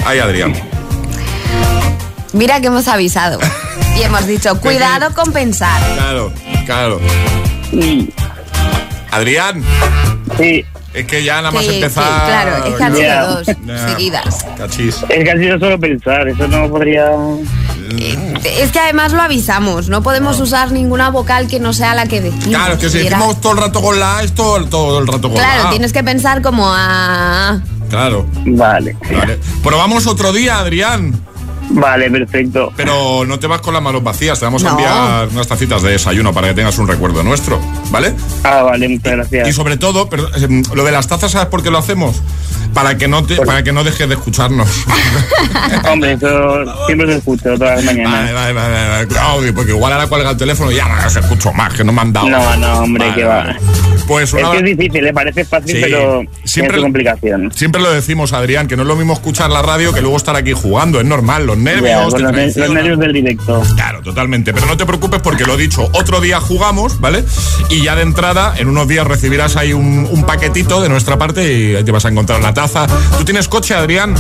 Ay, 0.06 0.20
Adrián. 0.20 0.54
Mira 2.34 2.60
que 2.60 2.68
hemos 2.68 2.88
avisado. 2.88 3.40
Y 3.98 4.04
hemos 4.04 4.26
dicho, 4.26 4.58
cuidado 4.62 5.14
con 5.14 5.34
pensar. 5.34 5.80
Claro, 5.96 6.32
claro. 6.66 7.00
Adrián. 9.12 9.64
Sí. 10.38 10.66
Es 10.94 11.06
que 11.06 11.24
ya 11.24 11.38
nada 11.38 11.52
más 11.52 11.64
Sí, 11.64 11.70
sí, 11.70 11.76
empezar. 11.78 12.26
claro, 12.26 12.66
es 12.66 12.74
que 12.76 12.84
han 12.84 12.92
sido 12.96 13.08
Ya. 13.08 13.24
dos 13.26 13.48
seguidas. 13.88 14.46
Cachis. 14.58 14.98
es 15.08 15.24
que 15.24 15.32
ha 15.32 15.38
sido 15.38 15.58
solo 15.60 15.80
pensar, 15.80 16.28
eso 16.28 16.48
no 16.50 16.70
podría... 16.70 17.06
Es 18.44 18.72
que 18.72 18.80
además 18.80 19.14
lo 19.14 19.22
avisamos, 19.22 19.88
no 19.90 20.02
podemos 20.04 20.40
usar 20.42 20.72
ninguna 20.72 21.10
vocal 21.10 21.48
que 21.48 21.60
no 21.62 21.72
sea 21.74 21.96
la 21.96 22.08
que 22.08 22.20
decimos. 22.22 22.46
Claro, 22.46 22.74
es 22.74 22.80
que 22.80 22.90
si 22.90 22.98
decimos 23.00 23.40
todo 23.40 23.54
el 23.54 23.58
rato 23.60 23.82
con 23.82 24.00
la 24.00 24.18
A, 24.18 24.24
es 24.24 24.34
todo, 24.34 24.64
todo 24.66 25.00
el 25.00 25.08
rato 25.08 25.30
con 25.30 25.34
la 25.38 25.44
Claro, 25.44 25.68
A. 25.68 25.70
tienes 25.72 25.94
que 25.94 26.04
pensar 26.04 26.42
como 26.42 26.66
a... 26.68 27.62
Claro. 27.90 28.26
Vale. 28.46 28.96
Vale. 29.14 29.40
Probamos 29.64 30.08
otro 30.08 30.32
día, 30.34 30.60
Adrián. 30.60 31.14
Vale, 31.74 32.12
perfecto. 32.12 32.72
Pero 32.76 33.26
no 33.26 33.40
te 33.40 33.48
vas 33.48 33.62
con 33.62 33.74
las 33.74 33.84
manos 33.84 34.04
vacías. 34.04 34.40
Te 34.40 34.46
vamos 34.46 34.64
a 34.64 34.70
enviar 34.72 35.28
unas 35.30 35.48
tacitas 35.48 35.82
de 35.82 35.92
desayuno 35.92 36.34
para 36.34 36.50
que 36.50 36.54
tengas 36.54 36.78
un 36.78 36.88
recuerdo 36.88 37.24
nuestro. 37.24 37.60
¿Vale? 37.90 38.14
Ah, 38.44 38.64
vale, 38.64 38.88
muchas 38.88 39.14
gracias. 39.14 39.48
Y 39.48 39.54
sobre 39.54 39.78
todo, 39.78 40.10
pero, 40.10 40.28
eh, 40.36 40.64
lo 40.74 40.84
de 40.84 40.92
las 40.92 41.08
tazas, 41.08 41.32
¿sabes 41.32 41.48
por 41.48 41.64
qué 41.64 41.72
lo 41.72 41.78
hacemos? 41.78 42.22
Para 42.74 42.98
que 42.98 43.08
no 43.08 43.24
te, 43.24 43.36
para 43.38 43.64
que 43.64 43.72
no 43.72 43.84
dejes 43.84 44.08
de 44.08 44.16
escucharnos. 44.16 44.68
Hombre, 45.92 46.14
eso 46.14 46.64
siempre 46.86 47.08
se 47.08 47.18
escucha 47.18 47.44
todas 47.58 47.76
las 47.78 47.84
mañanas. 47.86 48.12
Vale, 48.14 48.34
vale, 48.34 48.54
vale, 48.54 48.90
vale. 48.90 49.08
Claro, 49.08 49.40
porque 49.56 49.72
igual 49.72 49.94
ahora 49.94 50.08
cuelga 50.08 50.30
el 50.32 50.38
teléfono 50.38 50.72
y 50.72 50.76
ya 50.76 50.88
no 50.88 51.10
se 51.10 51.20
escucho 51.20 51.52
más, 51.54 51.74
que 51.74 51.84
no 51.84 51.92
me 51.92 52.02
han 52.02 52.14
dado. 52.14 52.30
No, 52.30 52.56
no, 52.58 52.80
hombre, 52.80 53.14
que 53.14 53.24
va. 53.24 53.56
Pues 54.08 54.34
Es 54.34 54.46
que 54.46 54.58
es 54.58 54.64
difícil, 54.64 55.04
le 55.04 55.14
parece 55.14 55.46
fácil, 55.46 55.76
Sí. 55.76 55.82
pero 55.82 56.24
Siempre- 56.44 56.82
complicación. 56.82 57.52
Siempre 57.54 57.82
lo 57.82 57.92
decimos, 57.92 58.34
Adrián, 58.34 58.68
que 58.68 58.76
no 58.76 58.82
es 58.84 58.88
lo 58.88 58.96
mismo 58.96 59.14
escuchar 59.14 59.50
la 59.50 59.62
radio 59.62 59.94
que 59.94 60.02
luego 60.02 60.18
estar 60.18 60.36
aquí 60.36 60.54
jugando. 60.54 61.00
Es 61.00 61.06
normal, 61.06 61.46
los 61.46 61.58
nervios. 61.58 61.90
Ya, 61.90 62.04
los, 62.04 62.14
ne- 62.16 62.20
los 62.22 62.32
traicionan. 62.32 62.74
nervios 62.74 63.00
del 63.00 63.14
directo. 63.14 63.62
Claro, 63.76 64.02
totalmente. 64.02 64.54
Pero 64.54 64.66
no 64.66 64.76
te 64.78 64.86
preocupes 64.86 65.22
porque 65.22 65.46
lo 65.46 65.54
he 65.54 65.58
dicho, 65.58 65.90
otro 65.94 66.20
día 66.20 66.40
jugamos, 66.42 67.00
¿vale? 67.00 67.24
Y 67.70 67.84
ya 67.84 67.96
de 67.96 68.02
entrada, 68.04 68.54
en 68.58 68.68
unos 68.68 68.88
días 68.88 69.06
recibirás 69.08 69.56
ahí 69.56 69.74
un, 69.74 70.08
un 70.10 70.24
paquetito 70.26 70.82
de 70.82 70.90
nuestra 70.90 71.18
parte 71.18 71.54
y 71.54 71.76
ahí 71.76 71.84
te 71.84 71.92
vas 71.92 72.06
a 72.06 72.10
encontrar 72.10 72.42
la 72.42 72.54
taza. 72.62 72.86
¿Tú 73.18 73.26
tienes 73.26 73.48
coche, 73.48 73.74
Adrián? 73.74 74.16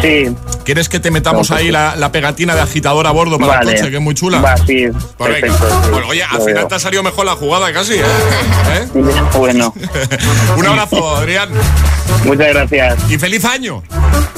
Sí, 0.00 0.34
¿Quieres 0.64 0.88
que 0.88 1.00
te 1.00 1.10
metamos 1.10 1.48
pues 1.48 1.60
ahí 1.60 1.70
la, 1.70 1.96
la 1.96 2.12
pegatina 2.12 2.54
de 2.54 2.60
agitador 2.60 3.06
a 3.06 3.10
bordo 3.10 3.38
para 3.38 3.58
vale. 3.58 3.72
el 3.72 3.76
coche, 3.78 3.90
que 3.90 3.96
es 3.96 4.02
muy 4.02 4.14
chula? 4.14 4.40
Va, 4.40 4.56
sí, 4.58 4.86
Pues 5.16 5.32
venga. 5.42 5.56
perfecto. 5.56 5.68
sí, 5.84 5.90
Bueno, 5.90 6.06
oye, 6.08 6.22
al 6.22 6.40
final 6.42 6.68
te 6.68 6.74
ha 6.74 6.78
salido 6.78 7.02
mejor 7.02 7.26
la 7.26 7.32
jugada 7.32 7.72
casi, 7.72 7.94
¿eh? 7.94 8.02
¿Eh? 8.72 8.88
Bueno, 9.36 9.74
Un 10.56 10.66
abrazo, 10.66 11.16
Adrián. 11.16 11.48
muchas 12.24 12.48
gracias. 12.48 12.96
Y 13.10 13.18
feliz 13.18 13.44
año. 13.44 13.82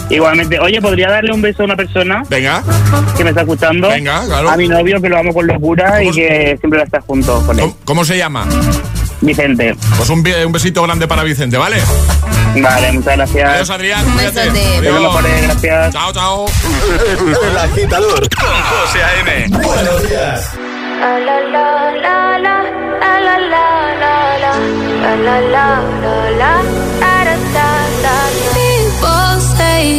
Igualmente, 0.08 0.58
oye, 0.58 0.80
¿podría 0.80 1.08
darle 1.10 1.32
un 1.32 1.40
beso 1.42 1.62
a 1.62 1.66
una 1.66 1.76
persona 1.76 2.22
Venga, 2.28 2.64
que 3.16 3.22
me 3.22 3.30
está 3.30 3.42
escuchando? 3.42 3.88
Venga, 3.88 4.24
claro. 4.26 4.50
A 4.50 4.56
mi 4.56 4.66
novio, 4.68 5.00
que 5.00 5.08
lo 5.08 5.18
amo 5.18 5.32
con 5.32 5.46
locura 5.46 6.02
y 6.02 6.06
¿Cómo 6.06 6.14
se- 6.14 6.20
que 6.20 6.56
siempre 6.58 6.78
va 6.78 6.82
a 6.82 6.86
estar 6.86 7.00
junto 7.02 7.44
con 7.46 7.56
él. 7.58 7.64
¿cómo, 7.64 7.76
cómo 7.84 8.04
se 8.04 8.18
llama? 8.18 8.44
Vicente. 9.20 9.76
Pues 9.96 10.08
un, 10.10 10.24
un 10.46 10.52
besito 10.52 10.82
grande 10.82 11.06
para 11.06 11.22
Vicente, 11.22 11.56
¿vale? 11.56 11.78
Vale, 12.56 12.92
muchas 12.92 13.16
gracias. 13.16 13.50
Adiós, 13.50 13.70
Adrián. 13.70 14.06
Un 14.06 14.16
besote. 14.16 14.76
Adiós. 14.78 15.22
Gracias. 15.42 15.92
Chao, 15.92 16.12
chao. 16.12 16.46
El 17.50 17.58
agitador 17.58 18.28
con 18.34 18.62
José 18.62 19.02
A.M. 19.02 19.48
Buenos 19.62 20.08
días. 20.08 20.50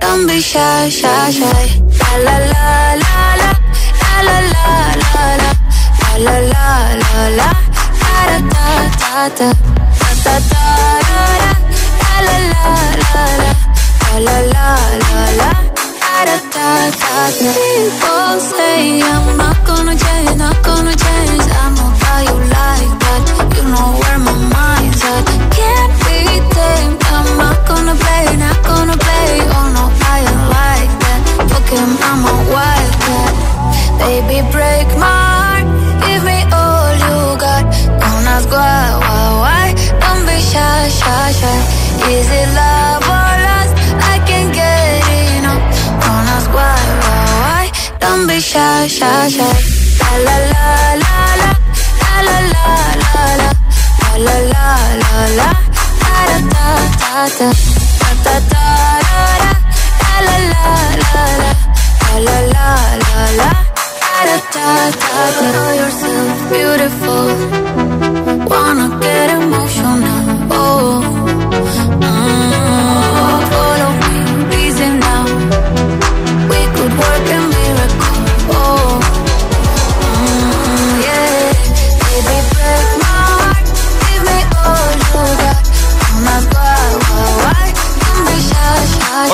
Don't 0.00 0.26
be 0.26 0.40
shy, 0.40 0.88
shy, 0.88 1.30
shy. 1.30 1.66
La 2.00 2.14
la 2.26 2.36
la 2.52 2.94
la 3.02 3.16
la. 3.40 3.50
La 4.02 4.20
la 4.28 4.38
la 4.54 4.66
la 5.02 5.24
la. 5.42 5.50
La 6.24 6.34
la 6.52 6.60
la 6.60 6.68
la 7.02 7.28
la. 7.38 7.48
Da 8.50 9.28
da 9.28 9.52
da 9.54 9.69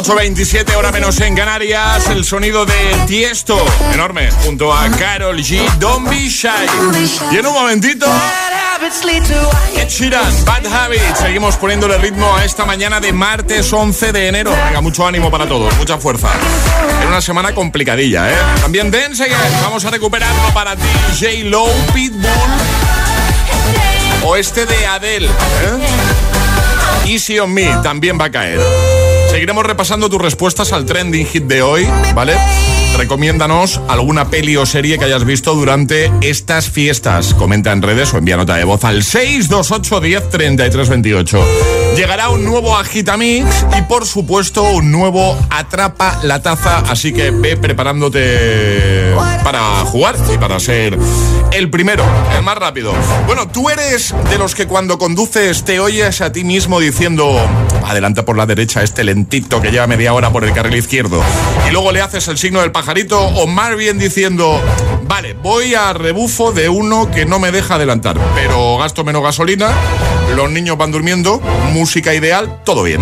8.27, 0.07 0.77
hora 0.77 0.93
menos 0.93 1.21
en 1.21 1.35
Canarias. 1.35 2.09
El 2.11 2.25
sonido 2.25 2.65
de 2.65 2.95
Tiesto, 3.09 3.59
enorme, 3.93 4.31
junto 4.45 4.73
a 4.73 4.89
Carol 4.91 5.37
G. 5.39 5.61
Don't 5.81 6.09
be 6.09 6.29
shy. 6.29 6.49
Y 7.33 7.39
en 7.39 7.47
un 7.47 7.53
momentito. 7.53 8.07
Ed 9.77 9.89
Sheeran, 9.89 10.45
Bad 10.45 10.65
Habits. 10.67 11.19
Seguimos 11.19 11.57
poniéndole 11.57 11.99
ritmo 11.99 12.37
a 12.37 12.45
esta 12.45 12.65
mañana 12.65 13.01
de 13.01 13.13
martes 13.13 13.73
11 13.73 14.13
de 14.13 14.29
enero. 14.29 14.53
Venga, 14.67 14.81
mucho 14.81 15.05
ánimo 15.05 15.29
para 15.29 15.49
todos, 15.49 15.77
mucha 15.77 15.99
fuerza. 15.99 16.31
En 17.03 17.09
una 17.09 17.21
semana 17.21 17.53
complicadilla, 17.53 18.31
¿eh? 18.31 18.37
También 18.61 18.95
Again. 18.95 19.61
Vamos 19.63 19.85
a 19.87 19.91
recuperarlo 19.91 20.55
para 20.55 20.77
ti. 20.77 20.87
J. 21.19 21.49
Low, 21.49 21.69
Pitbull. 21.93 22.31
O 24.25 24.37
este 24.37 24.67
de 24.67 24.87
Adele. 24.87 25.27
¿eh? 25.27 25.87
Easy 27.07 27.41
on 27.41 27.53
Me 27.53 27.67
también 27.83 28.17
va 28.21 28.27
a 28.27 28.31
caer. 28.31 28.61
Seguiremos 29.37 29.67
repasando 29.67 30.09
tus 30.09 30.23
respuestas 30.23 30.73
al 30.73 30.87
trending 30.87 31.27
hit 31.27 31.45
de 31.45 31.61
hoy, 31.61 31.87
¿vale? 32.15 32.39
Recomiéndanos 32.97 33.83
alguna 33.87 34.31
peli 34.31 34.57
o 34.57 34.65
serie 34.65 34.99
que 34.99 35.05
hayas 35.05 35.27
visto 35.27 35.55
durante 35.55 36.11
estas 36.23 36.71
fiestas. 36.71 37.35
Comenta 37.35 37.71
en 37.71 37.83
redes 37.83 38.15
o 38.15 38.17
envía 38.17 38.39
nota 38.39 38.57
de 38.57 38.65
voz 38.65 38.83
al 38.85 39.03
628 39.03 40.01
10 40.01 40.29
33 40.31 40.89
28. 40.89 41.86
Llegará 41.97 42.29
un 42.29 42.45
nuevo 42.45 42.77
Agitamix 42.77 43.65
y 43.79 43.81
por 43.83 44.05
supuesto 44.05 44.63
un 44.65 44.93
nuevo 44.93 45.35
Atrapa 45.49 46.21
la 46.25 46.43
Taza, 46.43 46.81
así 46.91 47.11
que 47.11 47.31
ve 47.31 47.57
preparándote 47.57 49.15
para 49.43 49.81
jugar 49.87 50.15
y 50.33 50.37
para 50.37 50.61
ser 50.61 50.99
el 51.53 51.71
primero, 51.71 52.05
el 52.37 52.43
más 52.43 52.59
rápido. 52.59 52.93
Bueno, 53.27 53.49
tú 53.49 53.71
eres 53.71 54.15
de 54.29 54.37
los 54.37 54.55
que 54.55 54.67
cuando 54.67 54.99
conduces 54.99 55.65
te 55.65 55.81
oyes 55.81 56.21
a 56.21 56.33
ti 56.33 56.45
mismo 56.45 56.81
diciendo, 56.81 57.35
adelanta 57.87 58.27
por 58.27 58.37
la 58.37 58.45
derecha 58.45 58.83
este 58.83 59.03
lentito 59.03 59.63
que 59.63 59.71
lleva 59.71 59.87
media 59.87 60.13
hora 60.13 60.31
por 60.31 60.45
el 60.45 60.53
carril 60.53 60.77
izquierdo. 60.77 61.23
Y 61.67 61.73
luego 61.73 61.93
le 61.93 62.03
haces 62.03 62.29
el 62.29 62.37
signo 62.37 62.61
del 62.61 62.73
pajarito 62.73 63.19
o 63.21 63.47
más 63.47 63.75
bien 63.75 63.99
diciendo, 63.99 64.61
vale, 65.05 65.33
voy 65.33 65.75
a 65.75 65.95
rebufo 65.95 66.53
de 66.53 66.69
uno 66.69 67.11
que 67.11 67.25
no 67.25 67.39
me 67.39 67.53
deja 67.53 67.77
adelantar, 67.77 68.19
pero 68.35 68.77
gasto 68.77 69.03
menos 69.03 69.23
gasolina, 69.23 69.71
los 70.35 70.51
niños 70.51 70.77
van 70.77 70.93
durmiendo, 70.93 71.41
música 71.87 72.15
ideal, 72.15 72.63
todo 72.65 72.83
bien. 72.83 73.01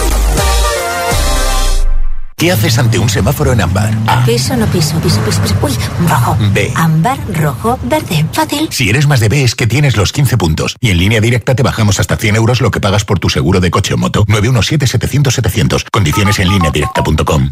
¿Qué 2.41 2.51
haces 2.51 2.79
ante 2.79 2.97
un 2.97 3.07
semáforo 3.07 3.53
en 3.53 3.61
ámbar? 3.61 3.93
Piso, 4.25 4.57
no 4.57 4.65
piso, 4.65 4.99
piso, 4.99 5.21
piso, 5.21 5.39
piso. 5.43 5.55
Uy, 5.61 5.73
rojo. 6.09 6.35
B. 6.51 6.71
Ámbar, 6.73 7.19
rojo, 7.35 7.77
verde. 7.83 8.25
Fácil. 8.33 8.67
Si 8.71 8.89
eres 8.89 9.05
más 9.05 9.19
de 9.19 9.29
B 9.29 9.43
es 9.43 9.53
que 9.53 9.67
tienes 9.67 9.95
los 9.95 10.11
15 10.11 10.39
puntos. 10.39 10.75
Y 10.79 10.89
en 10.89 10.97
línea 10.97 11.21
directa 11.21 11.53
te 11.53 11.61
bajamos 11.61 11.99
hasta 11.99 12.17
100 12.17 12.37
euros 12.37 12.59
lo 12.59 12.71
que 12.71 12.79
pagas 12.79 13.05
por 13.05 13.19
tu 13.19 13.29
seguro 13.29 13.59
de 13.59 13.69
coche 13.69 13.93
o 13.93 13.97
moto. 13.97 14.25
917-700-700. 14.25 15.85
Condiciones 15.91 16.39
en 16.39 16.49
línea 16.49 16.71
directa.com. 16.71 17.51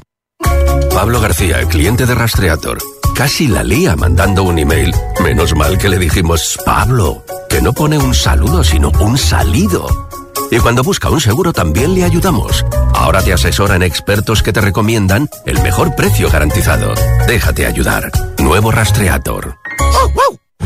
Pablo 0.91 1.21
García, 1.21 1.63
cliente 1.65 2.07
de 2.07 2.15
Rastreator. 2.15 2.79
Casi 3.13 3.47
la 3.47 3.63
lía 3.63 3.95
mandando 3.95 4.41
un 4.41 4.57
email. 4.57 4.91
Menos 5.23 5.55
mal 5.55 5.77
que 5.77 5.89
le 5.89 5.99
dijimos, 5.99 6.57
Pablo, 6.65 7.23
que 7.47 7.61
no 7.61 7.73
pone 7.73 7.99
un 7.99 8.15
saludo, 8.15 8.63
sino 8.63 8.89
un 8.99 9.19
salido. 9.19 10.08
Y 10.51 10.59
cuando 10.59 10.83
busca 10.83 11.09
un 11.09 11.21
seguro 11.21 11.53
también 11.53 11.93
le 11.93 12.03
ayudamos. 12.03 12.65
Ahora 12.93 13.21
te 13.21 13.33
asesoran 13.33 13.83
expertos 13.83 14.43
que 14.43 14.53
te 14.53 14.61
recomiendan 14.61 15.29
el 15.45 15.61
mejor 15.61 15.95
precio 15.95 16.29
garantizado. 16.29 16.93
Déjate 17.27 17.65
ayudar. 17.65 18.11
Nuevo 18.39 18.71
Rastreator. 18.71 19.57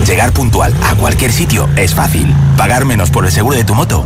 Llegar 0.05 0.31
puntual 0.33 0.73
a 0.83 0.95
cualquier 0.95 1.31
sitio 1.31 1.69
es 1.75 1.93
fácil. 1.93 2.33
Pagar 2.57 2.85
menos 2.85 3.09
por 3.09 3.25
el 3.25 3.31
seguro 3.31 3.57
de 3.57 3.63
tu 3.63 3.75
moto 3.75 4.05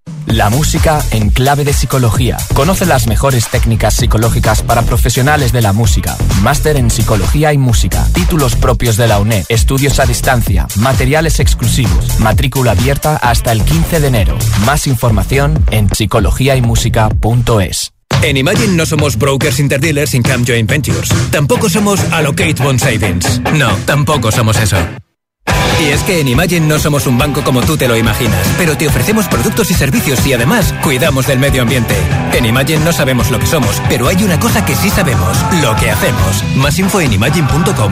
La 0.25 0.49
música 0.49 1.03
en 1.11 1.29
clave 1.29 1.65
de 1.65 1.73
psicología. 1.73 2.37
Conoce 2.53 2.85
las 2.85 3.07
mejores 3.07 3.49
técnicas 3.49 3.95
psicológicas 3.95 4.61
para 4.61 4.83
profesionales 4.83 5.51
de 5.51 5.61
la 5.61 5.73
música. 5.73 6.15
Máster 6.41 6.77
en 6.77 6.89
psicología 6.89 7.53
y 7.53 7.57
música. 7.57 8.07
Títulos 8.13 8.55
propios 8.55 8.97
de 8.97 9.07
la 9.07 9.19
UNED. 9.19 9.45
Estudios 9.49 9.99
a 9.99 10.05
distancia. 10.05 10.67
Materiales 10.77 11.39
exclusivos. 11.39 12.19
Matrícula 12.19 12.71
abierta 12.71 13.17
hasta 13.17 13.51
el 13.51 13.63
15 13.63 13.99
de 13.99 14.07
enero. 14.07 14.37
Más 14.65 14.87
información 14.87 15.63
en 15.69 15.89
psicologiaymusica.es. 15.89 17.91
En 18.23 18.37
Imagine 18.37 18.73
no 18.73 18.85
somos 18.85 19.17
brokers 19.17 19.59
interdealers 19.59 20.13
in 20.13 20.21
Cam 20.21 20.45
Joint 20.45 20.69
Ventures. 20.69 21.09
Tampoco 21.31 21.69
somos 21.69 21.99
Allocate 22.11 22.63
Bond 22.63 22.79
Savings. 22.79 23.41
No, 23.53 23.69
tampoco 23.85 24.31
somos 24.31 24.57
eso. 24.57 24.77
Y 25.81 25.85
es 25.85 26.03
que 26.03 26.19
en 26.19 26.27
Imagine 26.27 26.67
no 26.67 26.77
somos 26.77 27.07
un 27.07 27.17
banco 27.17 27.43
como 27.43 27.61
tú 27.61 27.75
te 27.75 27.87
lo 27.87 27.97
imaginas, 27.97 28.47
pero 28.55 28.77
te 28.77 28.87
ofrecemos 28.87 29.27
productos 29.27 29.71
y 29.71 29.73
servicios 29.73 30.25
y 30.27 30.33
además 30.33 30.73
cuidamos 30.83 31.25
del 31.25 31.39
medio 31.39 31.63
ambiente. 31.63 31.95
En 32.33 32.45
Imagine 32.45 32.85
no 32.85 32.93
sabemos 32.93 33.31
lo 33.31 33.39
que 33.39 33.47
somos, 33.47 33.81
pero 33.89 34.07
hay 34.07 34.23
una 34.23 34.39
cosa 34.39 34.63
que 34.63 34.75
sí 34.75 34.91
sabemos, 34.91 35.37
lo 35.61 35.75
que 35.75 35.89
hacemos. 35.89 36.43
Más 36.55 36.77
info 36.77 37.01
en 37.01 37.13
imagine.com. 37.13 37.91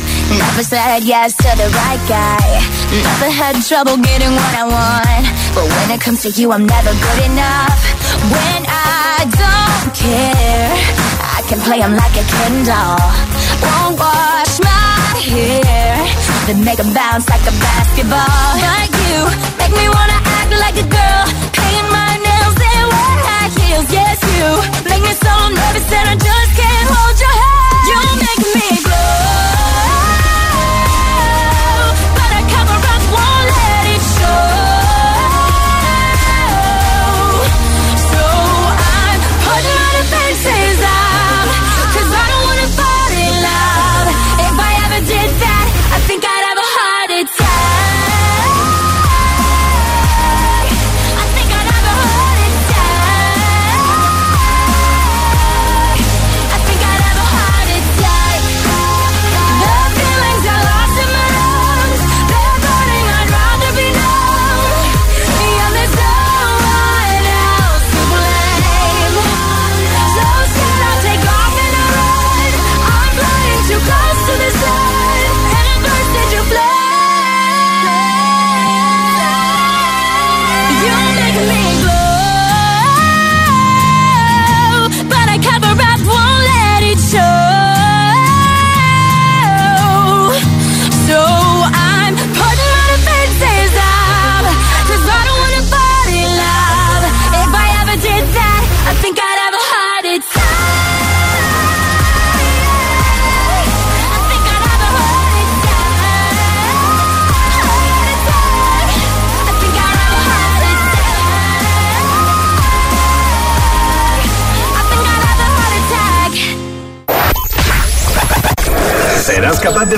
Never 0.37 0.63
said 0.63 1.03
yes 1.03 1.35
to 1.37 1.49
the 1.59 1.67
right 1.81 2.03
guy. 2.07 2.47
Never 2.91 3.29
had 3.31 3.55
trouble 3.63 3.97
getting 3.97 4.31
what 4.31 4.53
I 4.55 4.63
want. 4.63 5.25
But 5.55 5.65
when 5.67 5.91
it 5.91 6.01
comes 6.01 6.21
to 6.23 6.29
you, 6.29 6.51
I'm 6.51 6.65
never 6.65 6.91
good 6.91 7.21
enough. 7.27 7.79
When 8.31 8.61
I 8.67 9.27
don't 9.27 9.91
care, 9.95 10.71
I 11.19 11.43
can 11.47 11.59
play 11.67 11.79
him 11.79 11.93
like 11.95 12.15
a 12.15 12.23
Ken. 12.23 12.63
Won't 13.61 13.99
wash 13.99 14.59
my 14.59 15.19
hair, 15.19 15.95
then 16.47 16.63
make 16.63 16.79
him 16.79 16.93
bounce 16.93 17.27
like 17.29 17.41
a 17.41 17.51
basketball. 17.51 18.80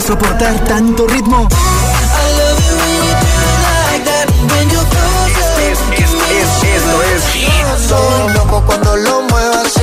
Soportar 0.04 0.60
tanto 0.66 1.08
ritmo? 1.08 1.48
Esto 6.76 7.04
es 7.04 7.24
Soy 7.88 8.34
loco 8.34 8.64
cuando 8.66 8.98
lo 8.98 9.22
muevo 9.22 9.54
así 9.66 9.82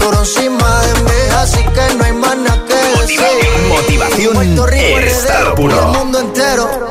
Por 0.00 0.14
encima 0.14 0.80
de 0.82 1.00
mí 1.00 1.10
Así 1.36 1.58
que 1.58 1.94
no 1.96 2.04
hay 2.04 2.12
más 2.12 2.36
nada 2.38 2.64
que 2.66 3.00
decir 3.00 3.20
Motivación 3.68 4.56
por 4.56 5.54
puro. 5.54 5.80
El 5.80 5.98
mundo 5.98 6.20
entero 6.20 6.90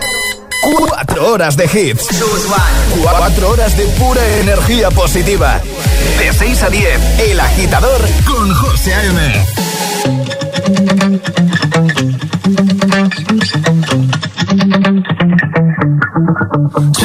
Cuatro 0.61 1.31
horas 1.31 1.55
de 1.57 1.65
hits. 1.65 2.07
Cuatro 3.03 3.51
horas 3.51 3.77
de 3.77 3.85
pura 3.85 4.25
energía 4.39 4.89
positiva. 4.89 5.61
De 6.17 6.33
6 6.33 6.63
a 6.63 6.69
10, 6.71 7.19
El 7.19 7.39
Agitador 7.39 8.01
con 8.25 8.51
José 8.51 8.95
A.M. 8.95 9.64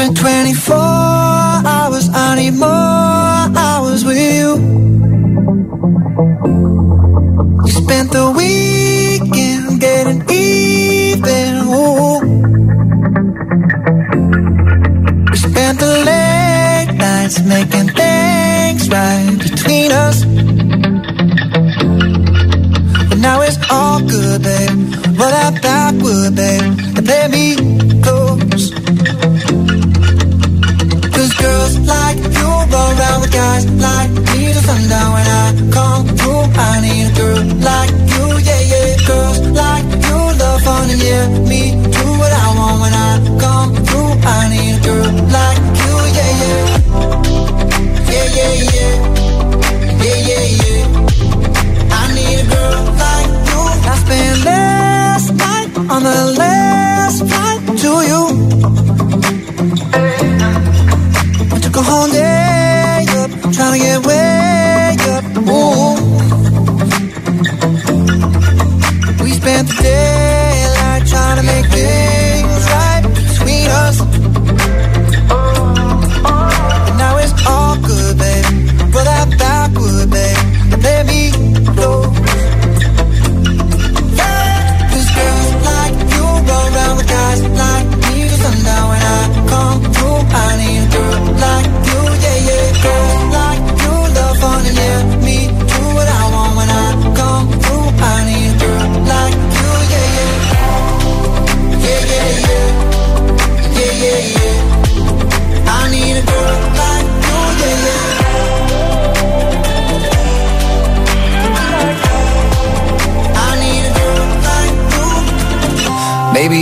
Spent 0.00 0.16
24 0.16 0.74
hours, 0.76 2.08
I 2.10 2.34
need 2.36 2.54
more 2.54 2.68
hours 2.68 4.02
with 4.02 4.16
you. 4.16 4.56
We 7.62 7.70
spent 7.70 8.10
the 8.10 8.32
weekend 8.34 9.78
getting 9.78 10.22
even. 10.30 11.50
Ooh. 11.68 12.18
We 15.30 15.36
spent 15.36 15.78
the 15.80 15.92
late 16.08 16.96
nights 16.96 17.40
making 17.44 17.88
things 17.92 18.88
right 18.88 19.36
between 19.38 19.92
us. 19.92 20.24
But 23.10 23.18
now 23.18 23.42
it's 23.42 23.58
all 23.70 24.00
good, 24.00 24.42
babe. 24.44 24.94
Roll 25.20 25.28
that 25.28 25.92
would, 26.00 26.36
babe, 26.36 26.96
and 26.96 27.04
play 27.04 27.28
guys 33.30 33.64
like 33.86 34.10
me 34.10 34.52
till 34.52 34.62
sundown 34.68 35.08
when 35.14 35.26
I 35.42 35.46
come 35.76 36.06
through. 36.18 36.44
I 36.68 36.80
need 36.84 37.06
a 37.06 37.14
girl 37.18 37.42
like 37.68 37.92
you, 38.12 38.26
yeah, 38.48 38.62
yeah. 38.72 38.88
Girls 39.06 39.38
like 39.60 39.86
you 40.06 40.18
love 40.40 40.60
fun 40.62 40.90
and 40.90 41.02
yeah, 41.02 41.26
me 41.50 41.62
do 41.94 42.04
what 42.20 42.32
I 42.32 42.46
want 42.58 42.76
when 42.82 42.94
I 43.08 43.10
come 43.42 43.70
through. 43.86 44.12
I 44.36 44.40
need 44.52 44.74
a 44.76 44.84
girl 44.86 45.10
like 45.36 45.60
you, 45.80 45.94
yeah, 46.16 46.32
yeah. 46.42 46.64
Yeah, 48.10 48.26
yeah, 48.38 48.54
yeah. 48.74 48.94
Yeah, 50.04 50.18
yeah, 50.30 50.46
yeah. 50.60 50.82
I 51.98 52.02
need 52.16 52.40
a 52.40 52.46
girl 52.52 52.82
like 53.04 53.30
you. 53.48 53.60
I 53.90 53.94
spent 54.02 54.44
last 54.44 55.28
night 55.34 55.70
on 55.92 56.00
the 56.02 56.18
last 56.38 56.59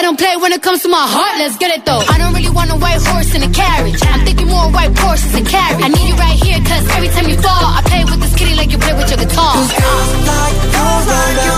I 0.00 0.02
don't 0.02 0.16
play 0.16 0.34
when 0.40 0.50
it 0.50 0.62
comes 0.62 0.80
to 0.80 0.88
my 0.88 1.04
heart, 1.04 1.36
let's 1.36 1.58
get 1.58 1.76
it 1.76 1.84
though. 1.84 2.00
I 2.00 2.16
don't 2.16 2.32
really 2.32 2.48
want 2.48 2.70
a 2.72 2.74
white 2.80 3.02
horse 3.04 3.34
in 3.34 3.42
a 3.42 3.52
carriage. 3.52 4.00
I'm 4.00 4.24
thinking 4.24 4.48
more 4.48 4.72
white 4.72 4.96
horses 4.96 5.34
and 5.34 5.46
carriage. 5.46 5.84
I 5.84 5.88
need 5.92 6.08
you 6.08 6.16
right 6.16 6.40
here, 6.40 6.56
cause 6.64 6.88
every 6.96 7.12
time 7.12 7.28
you 7.28 7.36
fall, 7.36 7.52
I 7.52 7.84
play 7.84 8.04
with 8.08 8.16
this 8.16 8.32
kitty 8.34 8.56
like 8.56 8.72
you 8.72 8.78
play 8.78 8.96
with 8.96 9.12
your 9.12 9.20
guitar. 9.20 9.60
Like 9.60 10.56
you, 10.72 10.88
like 11.04 11.36
you, 11.44 11.52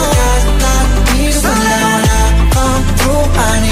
like 0.58 0.90
me 1.14 1.30
through. 2.98 3.22
I 3.30 3.62
need 3.62 3.71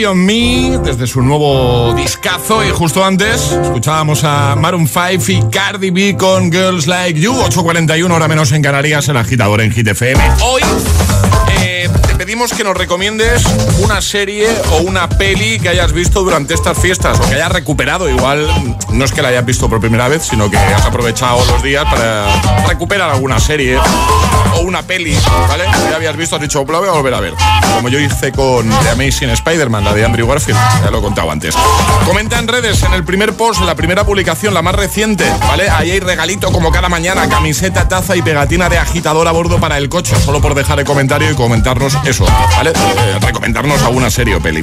Easy 0.00 0.06
on 0.06 0.24
Me 0.24 0.78
desde 0.82 1.06
su 1.06 1.20
nuevo 1.20 1.92
discazo 1.92 2.64
y 2.64 2.70
justo 2.70 3.04
antes 3.04 3.52
escuchábamos 3.52 4.24
a 4.24 4.56
Maroon 4.56 4.88
5 4.88 5.24
y 5.28 5.50
Cardi 5.50 5.90
B 5.90 6.16
con 6.16 6.50
Girls 6.50 6.86
Like 6.86 7.20
You, 7.20 7.34
8.41 7.34 8.10
hora 8.10 8.26
menos 8.26 8.50
en 8.52 8.62
Canarias, 8.62 9.08
el 9.10 9.18
agitador 9.18 9.60
en 9.60 9.70
Hit 9.72 9.88
FM. 9.88 10.22
Hoy 10.42 10.62
pedimos 12.40 12.56
que 12.56 12.64
nos 12.64 12.74
recomiendes 12.74 13.44
una 13.82 14.00
serie 14.00 14.48
o 14.70 14.78
una 14.78 15.10
peli 15.10 15.60
que 15.60 15.68
hayas 15.68 15.92
visto 15.92 16.22
durante 16.22 16.54
estas 16.54 16.78
fiestas 16.78 17.20
o 17.20 17.28
que 17.28 17.34
hayas 17.34 17.52
recuperado. 17.52 18.08
Igual 18.08 18.48
no 18.92 19.04
es 19.04 19.12
que 19.12 19.20
la 19.20 19.28
hayas 19.28 19.44
visto 19.44 19.68
por 19.68 19.78
primera 19.78 20.08
vez, 20.08 20.22
sino 20.22 20.50
que 20.50 20.56
has 20.56 20.86
aprovechado 20.86 21.44
los 21.44 21.62
días 21.62 21.84
para 21.84 22.24
recuperar 22.66 23.10
alguna 23.10 23.38
serie 23.40 23.78
o 24.56 24.60
una 24.60 24.82
peli, 24.82 25.14
¿vale? 25.48 25.64
Que 25.64 25.90
ya 25.90 25.96
habías 25.96 26.16
visto, 26.16 26.36
has 26.36 26.42
dicho, 26.42 26.64
la 26.66 26.78
voy 26.78 26.88
a 26.88 26.92
volver 26.92 27.12
a 27.12 27.20
ver. 27.20 27.34
Como 27.74 27.88
yo 27.88 27.98
hice 27.98 28.32
con 28.32 28.68
The 28.68 28.90
Amazing 28.90 29.30
Spider-Man, 29.30 29.84
la 29.84 29.92
de 29.92 30.04
Andrew 30.04 30.26
Garfield, 30.26 30.58
ya 30.82 30.90
lo 30.90 30.98
he 30.98 31.02
contado 31.02 31.30
antes. 31.30 31.54
Comenta 32.06 32.38
en 32.38 32.48
redes, 32.48 32.82
en 32.82 32.94
el 32.94 33.04
primer 33.04 33.34
post, 33.34 33.60
en 33.60 33.66
la 33.66 33.74
primera 33.74 34.04
publicación, 34.04 34.54
la 34.54 34.62
más 34.62 34.74
reciente, 34.74 35.24
¿vale? 35.40 35.68
Ahí 35.68 35.90
hay 35.90 36.00
regalito 36.00 36.50
como 36.52 36.72
cada 36.72 36.88
mañana, 36.88 37.28
camiseta, 37.28 37.86
taza 37.86 38.16
y 38.16 38.22
pegatina 38.22 38.68
de 38.70 38.78
agitador 38.78 39.28
a 39.28 39.32
bordo 39.32 39.60
para 39.60 39.76
el 39.76 39.88
coche, 39.88 40.16
solo 40.24 40.40
por 40.40 40.54
dejar 40.54 40.78
el 40.78 40.86
comentario 40.86 41.30
y 41.30 41.34
comentarnos 41.34 41.96
eso, 42.04 42.26
¿vale? 42.56 42.70
Eh, 42.70 43.18
recomendarnos 43.20 43.82
alguna 43.82 44.10
serie 44.10 44.34
o 44.36 44.40
peli. 44.40 44.62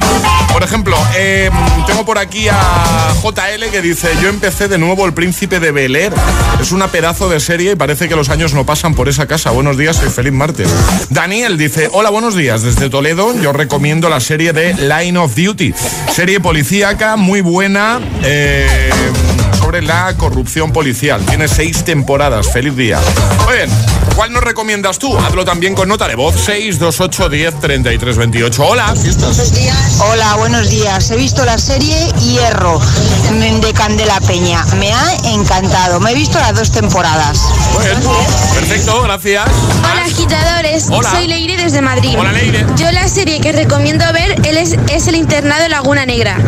Por 0.52 0.62
ejemplo, 0.62 0.96
eh, 1.16 1.50
tengo 1.86 2.04
por 2.04 2.18
aquí 2.18 2.48
a 2.48 3.14
JL 3.22 3.70
que 3.70 3.82
dice, 3.82 4.08
yo 4.22 4.28
empecé 4.28 4.68
de 4.68 4.78
nuevo 4.78 5.06
El 5.06 5.12
Príncipe 5.12 5.60
de 5.60 5.70
Bel 5.72 5.96
Air. 5.96 6.12
Es 6.60 6.72
una 6.72 6.88
pedazo 6.88 7.28
de 7.28 7.40
serie 7.40 7.72
y 7.72 7.76
parece 7.76 8.08
que 8.08 8.16
los 8.16 8.28
años 8.28 8.54
no 8.54 8.64
pasan 8.64 8.94
por 8.94 9.08
esa 9.08 9.26
casa. 9.26 9.50
Buenos 9.50 9.76
días, 9.76 9.96
soy 9.96 10.10
feliz 10.10 10.32
martes. 10.32 10.68
Daniel 11.10 11.58
dice, 11.58 11.88
hola, 11.92 12.10
buenos 12.10 12.34
días. 12.34 12.62
Desde 12.62 12.90
Toledo 12.90 13.34
yo 13.40 13.52
recomiendo 13.52 14.08
la 14.08 14.20
serie 14.20 14.52
de 14.52 14.74
Line 14.74 15.18
of 15.18 15.34
Duty. 15.34 15.74
Serie 16.12 16.40
policíaca 16.40 17.16
muy 17.16 17.40
buena. 17.40 18.00
Eh, 18.22 18.90
sobre 19.58 19.82
la 19.82 20.14
corrupción 20.16 20.72
policial. 20.72 21.20
Tiene 21.26 21.46
seis 21.46 21.84
temporadas. 21.84 22.50
Feliz 22.50 22.74
día. 22.74 22.98
Muy 23.46 23.56
bien. 23.56 24.07
¿Cuál 24.18 24.32
nos 24.32 24.42
recomiendas 24.42 24.98
tú? 24.98 25.16
Hazlo 25.16 25.44
también 25.44 25.76
con 25.76 25.88
nota 25.88 26.08
de 26.08 26.16
voz 26.16 26.34
628 26.34 27.28
10 27.28 27.60
33 27.60 28.16
28. 28.16 28.66
Hola. 28.66 28.92
Buenos 28.92 29.52
días. 29.52 29.76
Hola, 30.00 30.34
buenos 30.34 30.68
días. 30.68 31.08
He 31.12 31.16
visto 31.16 31.44
la 31.44 31.56
serie 31.56 31.94
Hierro 32.14 32.80
de 33.60 33.72
Candela 33.72 34.20
Peña. 34.22 34.64
Me 34.80 34.92
ha 34.92 35.14
encantado. 35.32 36.00
Me 36.00 36.10
he 36.10 36.14
visto 36.16 36.36
las 36.40 36.52
dos 36.52 36.72
temporadas. 36.72 37.38
Bueno, 37.74 38.12
perfecto, 38.54 39.02
gracias. 39.02 39.44
Hola 39.78 40.04
agitadores, 40.04 40.86
Hola. 40.90 41.10
soy 41.12 41.28
Leire 41.28 41.56
desde 41.56 41.80
Madrid. 41.80 42.16
Hola, 42.18 42.32
Leire. 42.32 42.66
Yo 42.76 42.90
la 42.90 43.06
serie 43.06 43.40
que 43.40 43.52
recomiendo 43.52 44.04
ver 44.12 44.34
él 44.44 44.56
es, 44.56 44.76
es 44.90 45.06
El 45.06 45.14
internado 45.14 45.62
de 45.62 45.68
Laguna 45.68 46.06
Negra. 46.06 46.38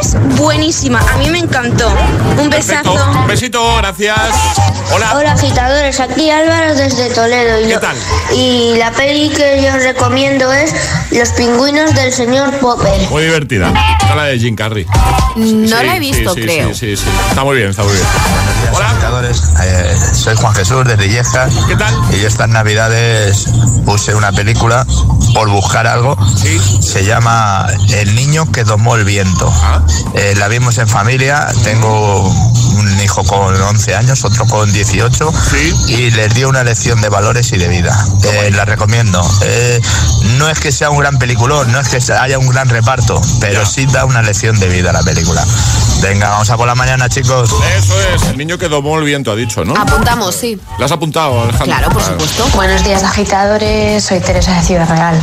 Es 0.00 0.16
buenísima, 0.36 0.98
a 0.98 1.18
mí 1.18 1.30
me 1.30 1.38
encantó. 1.38 1.88
Un 2.40 2.50
Perfecto. 2.50 2.94
besazo. 2.94 3.20
Un 3.20 3.26
besito, 3.28 3.76
gracias. 3.76 4.18
Hola. 4.92 5.14
Hola 5.14 5.32
agitadores, 5.32 6.00
aquí 6.00 6.28
Álvaro 6.30 6.74
desde 6.74 7.11
Toledo. 7.14 7.60
Y, 7.60 7.66
¿Qué 7.68 7.74
lo- 7.74 7.80
tal? 7.80 7.96
y 8.34 8.74
la 8.76 8.90
peli 8.92 9.28
que 9.30 9.62
yo 9.62 9.76
recomiendo 9.76 10.50
es 10.52 10.72
Los 11.10 11.30
pingüinos 11.30 11.94
del 11.94 12.12
señor 12.12 12.58
Popper. 12.58 13.08
Muy 13.10 13.24
divertida. 13.24 13.72
Está 14.00 14.14
la 14.14 14.24
de 14.24 14.38
Jim 14.38 14.54
Carrey. 14.56 14.86
No 15.36 15.78
Sí, 15.78 15.84
la 15.86 15.96
he 15.96 16.00
visto, 16.00 16.34
sí, 16.34 16.40
sí, 16.40 16.46
creo. 16.46 16.68
Sí, 16.74 16.74
sí, 16.74 16.96
sí. 16.96 17.04
Está 17.30 17.44
muy 17.44 17.56
bien, 17.56 17.70
está 17.70 17.82
muy 17.82 17.92
bien. 17.92 18.04
Hola. 18.72 18.92
Eh, 19.62 19.96
soy 20.14 20.34
Juan 20.36 20.54
Jesús 20.54 20.84
de 20.86 20.96
Rillejas. 20.96 21.52
¿Qué 21.68 21.76
tal? 21.76 21.94
Y 22.12 22.20
yo 22.20 22.28
estas 22.28 22.48
navidades 22.48 23.44
puse 23.84 24.14
una 24.14 24.32
película 24.32 24.86
por 25.34 25.48
buscar 25.50 25.86
algo. 25.86 26.16
Se 26.80 27.04
llama 27.04 27.66
El 27.90 28.14
niño 28.14 28.50
que 28.50 28.64
domó 28.64 28.96
el 28.96 29.04
viento. 29.04 29.52
Ah. 29.62 29.82
Eh, 30.14 30.34
la 30.36 30.48
vimos 30.48 30.78
en 30.78 30.88
familia. 30.88 31.46
Tengo 31.62 32.26
un 32.28 33.00
hijo 33.02 33.22
con 33.24 33.54
11 33.60 33.94
años, 33.94 34.24
otro 34.24 34.46
con 34.46 34.72
18. 34.72 35.32
Y 35.88 36.10
les 36.12 36.34
dio 36.34 36.48
una 36.48 36.64
lección 36.64 37.00
de 37.02 37.08
valores 37.08 37.52
y 37.52 37.58
de 37.58 37.68
vida. 37.68 38.06
Eh, 38.24 38.50
la 38.52 38.64
recomiendo. 38.64 39.22
Eh, 39.42 39.80
no 40.38 40.48
es 40.48 40.58
que 40.60 40.72
sea 40.72 40.88
un 40.88 40.98
gran 40.98 41.18
peliculón, 41.18 41.70
no 41.72 41.80
es 41.80 41.88
que 41.88 42.12
haya 42.12 42.38
un 42.38 42.48
gran 42.48 42.68
reparto, 42.68 43.20
pero 43.40 43.66
sí 43.66 43.86
da 43.86 44.04
una 44.04 44.22
lección 44.22 44.58
de 44.58 44.68
vida 44.68 44.92
la 44.92 45.02
película. 45.02 45.44
Venga, 46.00 46.30
vamos 46.30 46.48
a 46.50 46.56
por 46.56 46.66
la 46.66 46.74
mañana, 46.74 47.08
chicos. 47.08 47.50
Eso 47.76 47.94
es, 48.14 48.22
el 48.22 48.38
niño 48.38 48.56
que 48.56 48.68
domó 48.68 48.98
el 48.98 49.04
viento, 49.04 49.32
ha 49.32 49.36
dicho, 49.36 49.64
¿no? 49.64 49.74
Apuntamos, 49.76 50.34
sí. 50.34 50.58
¿La 50.78 50.86
has 50.86 50.92
apuntado, 50.92 51.42
Alejandro? 51.42 51.66
Claro, 51.66 51.90
por 51.90 52.02
supuesto. 52.02 52.48
Buenos 52.54 52.84
días 52.84 53.02
agitadores, 53.02 54.04
soy 54.04 54.20
Teresa 54.20 54.54
de 54.54 54.62
Ciudad 54.62 54.88
Real. 54.88 55.20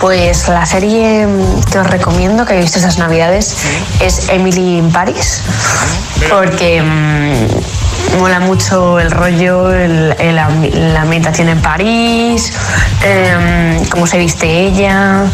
Pues 0.00 0.48
la 0.48 0.66
serie 0.66 1.26
que 1.70 1.78
os 1.78 1.86
recomiendo 1.86 2.46
que 2.46 2.54
he 2.54 2.60
visto 2.60 2.78
estas 2.78 2.98
navidades 2.98 3.54
es 4.00 4.28
Emily 4.28 4.78
in 4.78 4.92
Paris, 4.92 5.42
porque 6.30 6.82
mm, 6.82 7.81
mola 8.18 8.40
mucho 8.40 8.98
el 8.98 9.10
rollo, 9.10 9.70
la 9.70 11.00
ambientación 11.00 11.48
en 11.48 11.60
París, 11.60 12.52
em, 13.02 13.84
cómo 13.86 14.06
se 14.06 14.18
viste 14.18 14.46
ella. 14.66 15.24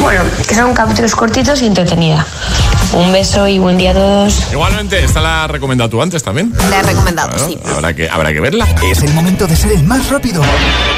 Bueno, 0.00 0.22
que 0.46 0.54
son 0.54 0.74
capítulos 0.74 1.14
cortitos 1.14 1.62
y 1.62 1.66
entretenida. 1.66 2.26
Un 2.92 3.12
beso 3.12 3.46
y 3.46 3.58
buen 3.58 3.76
día 3.76 3.90
a 3.90 3.94
todos. 3.94 4.52
Igualmente, 4.52 5.04
esta 5.04 5.20
la 5.20 5.44
has 5.44 5.50
recomendado 5.50 5.90
tú 5.90 6.00
antes 6.00 6.22
también. 6.22 6.52
La 6.70 6.80
he 6.80 6.82
recomendado, 6.82 7.38
sí. 7.38 7.58
Habrá 7.64 7.94
que, 7.94 8.08
habrá 8.08 8.32
que 8.32 8.40
verla. 8.40 8.66
Es 8.90 9.02
el 9.02 9.12
momento 9.12 9.46
de 9.46 9.56
ser 9.56 9.72
el 9.72 9.82
más 9.84 10.08
rápido. 10.08 10.42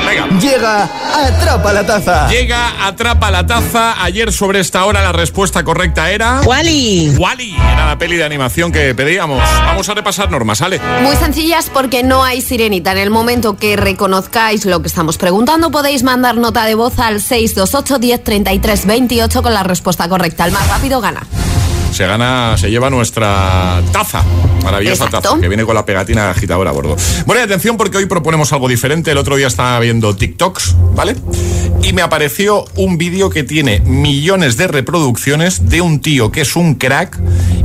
Venga. 0.06 0.26
Llega, 0.38 0.88
atrapa 1.26 1.72
la 1.72 1.84
taza. 1.84 2.28
Llega, 2.28 2.86
atrapa 2.86 3.30
la 3.30 3.46
taza. 3.46 4.02
Ayer 4.02 4.32
sobre 4.32 4.60
esta 4.60 4.84
hora 4.84 5.02
la 5.02 5.12
respuesta 5.12 5.64
correcta 5.64 6.10
era... 6.10 6.40
Wally. 6.42 7.14
Wally. 7.18 7.54
Era 7.56 7.86
la 7.86 7.98
peli 7.98 8.16
de 8.16 8.24
animación 8.24 8.70
que 8.70 8.94
pedíamos. 8.94 9.42
Vamos 9.64 9.88
a 9.88 9.94
repasar 9.94 10.30
normas, 10.30 10.58
¿sale? 10.58 10.80
Muy 11.02 11.16
sencillas 11.16 11.70
porque 11.72 12.02
no 12.02 12.22
hay 12.22 12.40
sirenita. 12.42 12.92
En 12.92 12.98
el 12.98 13.10
momento 13.10 13.56
que 13.56 13.76
reconozcáis 13.76 14.64
lo 14.66 14.80
que 14.82 14.88
estamos 14.88 15.18
preguntando, 15.18 15.70
podéis 15.70 16.02
mandar 16.02 16.36
nota 16.36 16.64
de 16.64 16.74
voz 16.74 16.98
al 16.98 17.20
628 17.20 17.98
10 17.98 18.24
33 18.24 18.86
28 18.86 19.42
con 19.42 19.54
la 19.54 19.62
respuesta 19.62 20.08
correcta. 20.08 20.44
El 20.44 20.52
más 20.52 20.68
rápido 20.68 21.00
gana. 21.00 21.26
Se 21.98 22.06
gana, 22.06 22.54
se 22.56 22.70
lleva 22.70 22.90
nuestra 22.90 23.82
taza. 23.90 24.22
Maravillosa 24.62 25.06
Exacto. 25.06 25.30
taza 25.30 25.40
que 25.40 25.48
viene 25.48 25.64
con 25.64 25.74
la 25.74 25.84
pegatina 25.84 26.30
agitadora 26.30 26.70
a 26.70 26.72
bordo. 26.72 26.96
Bueno, 27.26 27.42
atención 27.42 27.76
porque 27.76 27.96
hoy 27.96 28.06
proponemos 28.06 28.52
algo 28.52 28.68
diferente. 28.68 29.10
El 29.10 29.18
otro 29.18 29.34
día 29.34 29.48
estaba 29.48 29.80
viendo 29.80 30.14
TikToks, 30.14 30.76
¿vale? 30.94 31.16
Y 31.82 31.92
me 31.94 32.02
apareció 32.02 32.66
un 32.76 32.98
vídeo 32.98 33.30
que 33.30 33.42
tiene 33.42 33.80
millones 33.80 34.56
de 34.56 34.68
reproducciones 34.68 35.70
de 35.70 35.80
un 35.80 35.98
tío 35.98 36.30
que 36.30 36.42
es 36.42 36.54
un 36.54 36.76
crack 36.76 37.18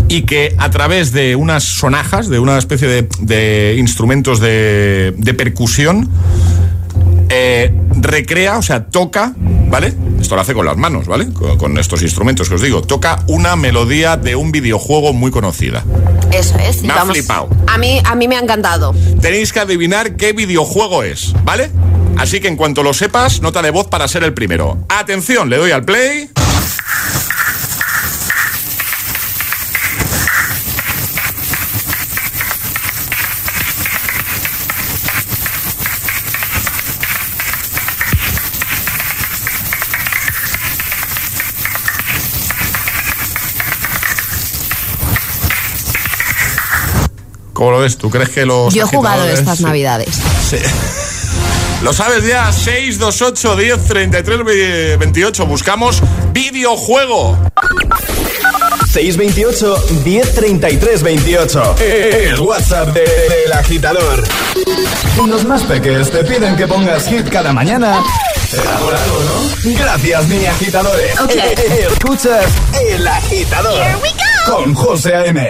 y 0.09 0.23
que 0.23 0.55
a 0.57 0.71
través 0.71 1.11
de 1.11 1.35
unas 1.35 1.63
sonajas, 1.63 2.27
de 2.27 2.39
una 2.39 2.57
especie 2.57 2.87
de, 2.87 3.07
de 3.19 3.75
instrumentos 3.77 4.39
de, 4.39 5.13
de 5.15 5.33
percusión, 5.35 6.09
eh, 7.29 7.71
recrea, 8.01 8.57
o 8.57 8.63
sea, 8.63 8.85
toca, 8.85 9.33
¿vale? 9.69 9.93
Esto 10.23 10.35
lo 10.35 10.41
hace 10.41 10.53
con 10.53 10.65
las 10.65 10.77
manos, 10.77 11.05
¿vale? 11.05 11.27
Con, 11.33 11.57
con 11.57 11.77
estos 11.77 12.01
instrumentos 12.01 12.47
que 12.47 12.55
os 12.55 12.61
digo. 12.61 12.81
Toca 12.81 13.19
una 13.27 13.57
melodía 13.57 14.15
de 14.15 14.37
un 14.37 14.53
videojuego 14.53 15.11
muy 15.11 15.31
conocida. 15.31 15.83
Eso 16.31 16.57
es. 16.59 16.81
Me 16.81 16.93
ha 16.93 17.03
flipado. 17.03 17.49
A 17.67 17.77
mí, 17.77 18.01
a 18.05 18.15
mí 18.15 18.29
me 18.29 18.37
ha 18.37 18.39
encantado. 18.39 18.95
Tenéis 19.19 19.51
que 19.51 19.59
adivinar 19.59 20.15
qué 20.15 20.31
videojuego 20.31 21.03
es, 21.03 21.33
¿vale? 21.43 21.71
Así 22.17 22.39
que 22.39 22.47
en 22.47 22.55
cuanto 22.55 22.83
lo 22.83 22.93
sepas, 22.93 23.41
nota 23.41 23.61
de 23.61 23.71
voz 23.71 23.87
para 23.87 24.07
ser 24.07 24.23
el 24.23 24.33
primero. 24.33 24.85
Atención, 24.87 25.49
le 25.49 25.57
doy 25.57 25.71
al 25.71 25.83
play. 25.83 26.29
¿Cómo 47.63 47.71
lo 47.77 47.79
ves? 47.79 47.97
¿Tú 47.97 48.09
crees 48.09 48.27
que 48.27 48.45
los 48.45 48.73
Yo 48.73 48.83
he 48.83 48.87
jugado 48.87 49.23
estas 49.25 49.59
sí. 49.59 49.63
navidades. 49.63 50.09
Sí. 50.49 50.57
Lo 51.81 51.93
sabes 51.93 52.25
ya, 52.25 52.51
628 52.51 53.55
10 53.55 53.85
33 53.87 54.43
ve- 54.43 54.97
28. 54.97 55.45
Buscamos 55.45 56.01
videojuego. 56.33 57.37
628 58.91 59.85
1033 60.03 61.03
28. 61.03 61.75
El 61.79 62.39
WhatsApp 62.41 62.89
de- 62.89 63.01
del 63.01 63.53
agitador. 63.53 64.23
Y 65.23 65.27
los 65.27 65.45
más 65.45 65.63
pequeños 65.63 66.11
te 66.11 66.23
piden 66.25 66.57
que 66.57 66.67
pongas 66.67 67.07
hit 67.07 67.29
cada 67.29 67.53
mañana. 67.53 68.01
¿no? 68.01 69.73
Gracias, 69.77 70.27
mini 70.27 70.45
agitadores. 70.47 71.17
Ok. 71.21 71.31
Escuchas 71.93 72.45
El 72.89 73.07
Agitador. 73.07 73.81
Con 74.45 74.73
José 74.73 75.15
A.M. 75.15 75.49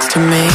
Next 0.00 0.14
to 0.14 0.20
me 0.20 0.49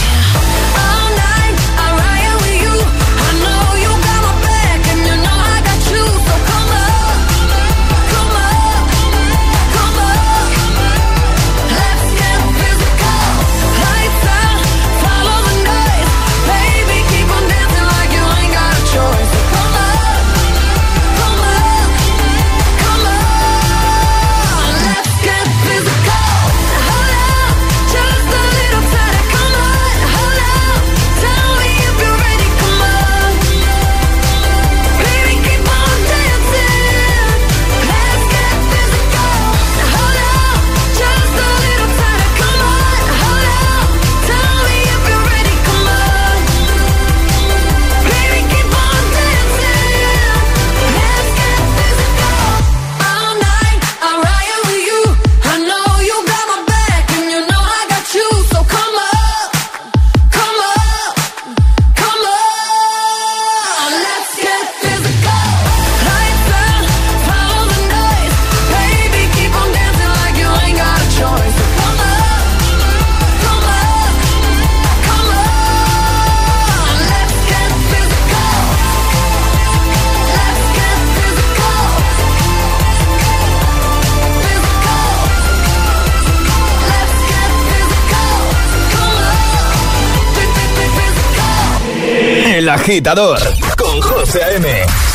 agitador 92.85 93.39
con 93.77 93.99
José 93.99 94.43
A.M. 94.43 94.67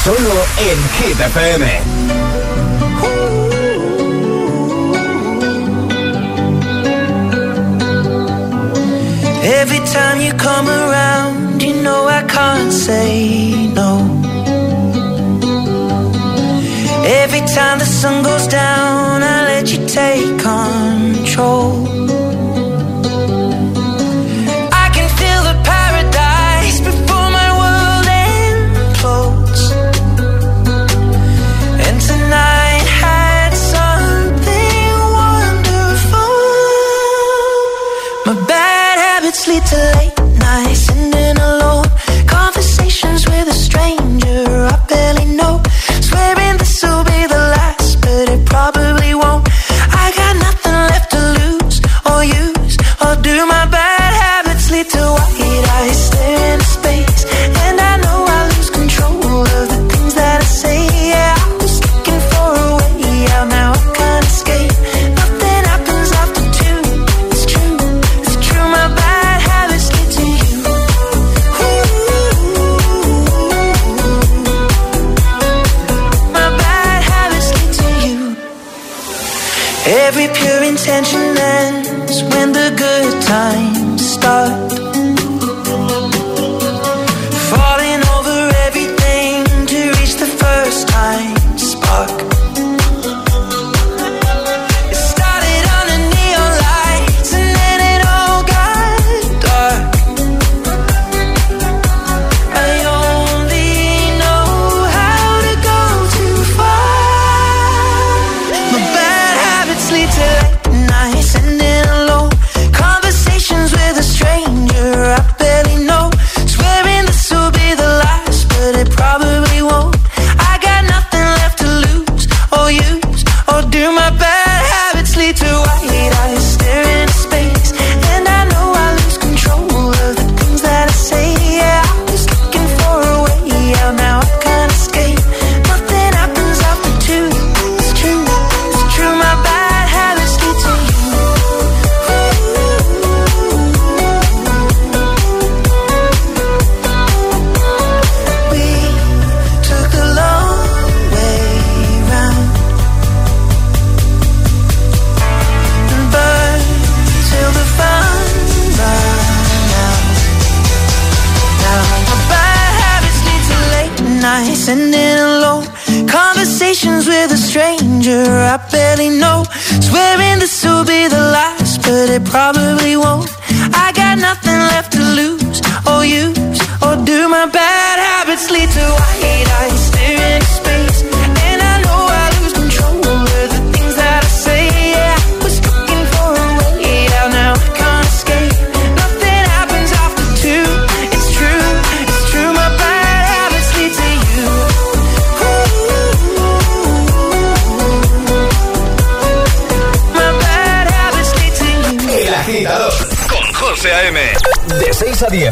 Solo 0.02 0.34
en 0.58 0.78
Hit 0.96 1.20
FM. 1.20 1.66
Every 9.44 9.78
time 9.86 10.20
you 10.20 10.32
come 10.32 10.68
around, 10.68 11.62
you 11.62 11.74
know 11.84 12.08
I 12.08 12.22
can't 12.24 12.72
say 12.72 13.70
no. 13.72 13.98
Every 17.22 17.42
time 17.54 17.78
the 17.78 17.86
sun 17.86 18.24
goes 18.24 18.48
down, 18.48 19.22
I 19.22 19.44
let 19.44 19.70
you 19.72 19.86
take 19.86 20.42
control. 20.42 21.79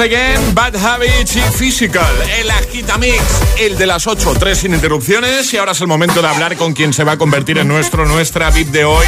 Again, 0.00 0.54
Bad 0.54 0.76
Habits 0.76 1.36
y 1.36 1.40
Physical, 1.40 2.10
el 2.38 2.50
Agitamix, 2.50 3.22
el 3.60 3.76
de 3.76 3.86
las 3.86 4.06
8, 4.06 4.32
3 4.38 4.56
sin 4.56 4.72
interrupciones. 4.72 5.52
Y 5.52 5.58
ahora 5.58 5.72
es 5.72 5.80
el 5.82 5.88
momento 5.88 6.22
de 6.22 6.28
hablar 6.28 6.56
con 6.56 6.72
quien 6.72 6.94
se 6.94 7.04
va 7.04 7.12
a 7.12 7.16
convertir 7.18 7.58
en 7.58 7.68
nuestro, 7.68 8.06
nuestra 8.06 8.50
VIP 8.50 8.68
de 8.68 8.86
hoy. 8.86 9.04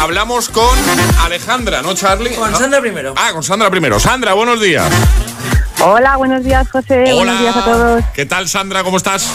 Hablamos 0.00 0.48
con 0.48 0.78
Alejandra, 1.24 1.82
¿no, 1.82 1.94
Charlie? 1.94 2.34
Con 2.36 2.54
Sandra 2.54 2.80
primero. 2.80 3.14
Ah, 3.16 3.30
con 3.32 3.42
Sandra 3.42 3.68
primero. 3.68 3.98
Sandra, 3.98 4.34
buenos 4.34 4.60
días. 4.60 4.88
Hola, 5.80 6.16
buenos 6.16 6.44
días, 6.44 6.70
José. 6.70 7.02
Hola. 7.02 7.14
Buenos 7.14 7.40
días 7.40 7.56
a 7.56 7.64
todos. 7.64 8.04
¿Qué 8.14 8.24
tal, 8.24 8.48
Sandra? 8.48 8.84
¿Cómo 8.84 8.98
estás? 8.98 9.32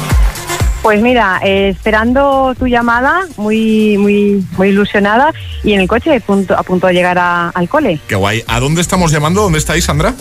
Pues 0.83 1.01
mira, 1.01 1.41
eh, 1.43 1.69
esperando 1.69 2.55
tu 2.57 2.65
llamada, 2.65 3.27
muy, 3.35 3.97
muy, 3.97 4.45
muy 4.55 4.69
ilusionada 4.69 5.33
y 5.65 5.73
en 5.73 5.81
el 5.81 5.87
coche 5.89 6.15
a 6.15 6.19
punto, 6.21 6.57
a 6.57 6.63
punto 6.63 6.87
de 6.87 6.93
llegar 6.93 7.17
a, 7.17 7.49
al 7.49 7.67
cole. 7.67 7.99
Qué 8.07 8.15
guay. 8.15 8.43
¿A 8.47 8.61
dónde 8.61 8.79
estamos 8.79 9.11
llamando? 9.11 9.41
¿Dónde 9.41 9.59
estáis, 9.59 9.83
Sandra? 9.83 10.13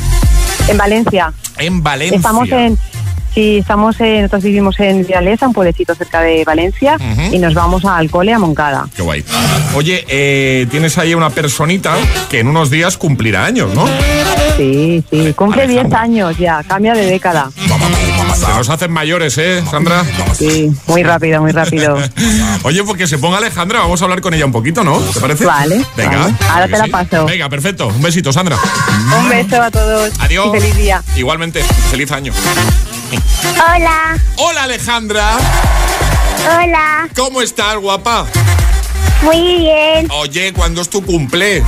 En 0.69 0.77
Valencia. 0.77 1.33
En 1.59 1.83
Valencia. 1.83 2.17
Estamos 2.17 2.51
en. 2.51 2.79
Sí, 3.35 3.59
estamos 3.59 4.01
en, 4.01 4.23
nosotros 4.23 4.45
vivimos 4.45 4.81
en 4.81 5.07
Vialesa, 5.07 5.47
un 5.47 5.53
pueblecito 5.53 5.95
cerca 5.95 6.23
de 6.23 6.43
Valencia, 6.45 6.97
y 7.31 7.39
nos 7.39 7.53
vamos 7.53 7.85
al 7.85 8.11
cole 8.11 8.33
a 8.33 8.39
Moncada. 8.39 8.89
Qué 8.97 9.03
guay. 9.03 9.23
Oye, 9.75 10.07
eh, 10.09 10.67
tienes 10.71 10.97
ahí 10.97 11.13
una 11.13 11.29
personita 11.29 11.95
que 12.31 12.41
en 12.41 12.49
unos 12.49 12.71
días 12.71 12.97
cumplirá 12.97 13.45
años, 13.45 13.75
¿no? 13.75 13.87
Sí, 14.57 15.05
sí, 15.11 15.35
cumple 15.35 15.69
10 15.69 15.93
años 15.93 16.39
ya, 16.39 16.63
cambia 16.67 16.95
de 16.95 17.05
década. 17.05 17.51
Mamá. 17.69 17.87
Se 18.39 18.47
nos 18.49 18.69
hacen 18.69 18.93
mayores, 18.93 19.39
¿eh, 19.39 19.65
Sandra? 19.71 20.05
Sí, 20.37 20.71
muy 20.87 21.03
rápido, 21.03 21.41
muy 21.41 21.53
rápido. 21.53 21.97
Oye, 22.63 22.85
pues 22.85 22.99
que 22.99 23.07
se 23.07 23.19
ponga 23.19 23.39
Alejandra, 23.39 23.81
vamos 23.81 24.01
a 24.01 24.05
hablar 24.05 24.21
con 24.21 24.35
ella 24.35 24.45
un 24.45 24.53
poquito, 24.53 24.85
¿no? 24.85 24.99
¿Te 24.99 25.21
parece? 25.21 25.45
Vale. 25.45 25.85
Venga. 25.97 26.31
Ahora 26.51 26.69
te 26.69 26.79
la 26.79 26.87
paso. 26.87 27.25
Venga, 27.27 27.49
perfecto. 27.49 27.89
Un 27.89 28.03
besito, 28.03 28.33
Sandra. 28.33 28.59
Un 29.19 29.29
beso 29.29 29.63
a 29.63 29.71
todos. 29.71 30.13
Adiós. 30.19 30.53
Feliz 30.53 30.77
día. 30.77 31.03
Igualmente, 31.17 31.63
feliz 31.91 32.11
año. 32.13 32.33
Hola. 33.55 34.19
Hola, 34.37 34.65
Alejandra. 34.65 35.39
Hola. 36.45 37.09
¿Cómo 37.17 37.41
estás, 37.43 37.77
guapa? 37.77 38.27
Muy 39.23 39.59
bien. 39.59 40.09
Oye, 40.11 40.53
¿cuándo 40.53 40.83
es 40.83 40.91
tu 40.91 41.03
cumple? 41.03 41.63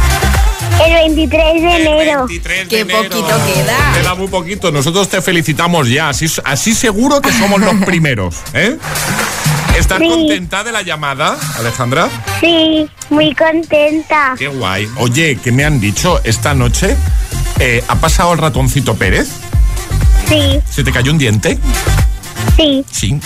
El 0.86 0.94
23 0.94 1.62
de 1.62 1.76
enero. 1.76 2.26
Qué 2.68 2.84
poquito 2.86 3.26
queda. 3.46 3.92
Queda 3.94 4.14
muy 4.14 4.28
poquito. 4.28 4.70
Nosotros 4.70 5.08
te 5.08 5.20
felicitamos 5.22 5.88
ya. 5.88 6.08
Así, 6.10 6.26
así 6.44 6.74
seguro 6.74 7.20
que 7.20 7.32
somos 7.32 7.60
los 7.60 7.74
primeros. 7.86 8.36
¿eh? 8.54 8.76
¿Estás 9.78 9.98
Sí. 9.98 10.08
contenta 10.08 10.64
de 10.64 10.72
la 10.72 10.82
llamada, 10.82 11.36
Alejandra? 11.58 12.08
Sí, 12.40 12.88
muy 13.10 13.34
contenta. 13.34 14.34
Qué 14.38 14.48
guay. 14.48 14.88
Oye, 14.96 15.38
¿qué 15.42 15.52
me 15.52 15.64
han 15.64 15.80
dicho 15.80 16.20
esta 16.24 16.54
noche? 16.54 16.96
Eh, 17.60 17.82
¿Ha 17.88 17.96
pasado 17.96 18.32
el 18.32 18.38
ratoncito 18.38 18.94
Pérez? 18.96 19.28
Sí, 20.28 20.60
¿Se 20.70 20.84
te 20.84 20.92
cayó 20.92 21.10
un 21.12 21.18
diente? 21.18 21.58
sí. 22.56 22.84
Sí. 22.90 23.20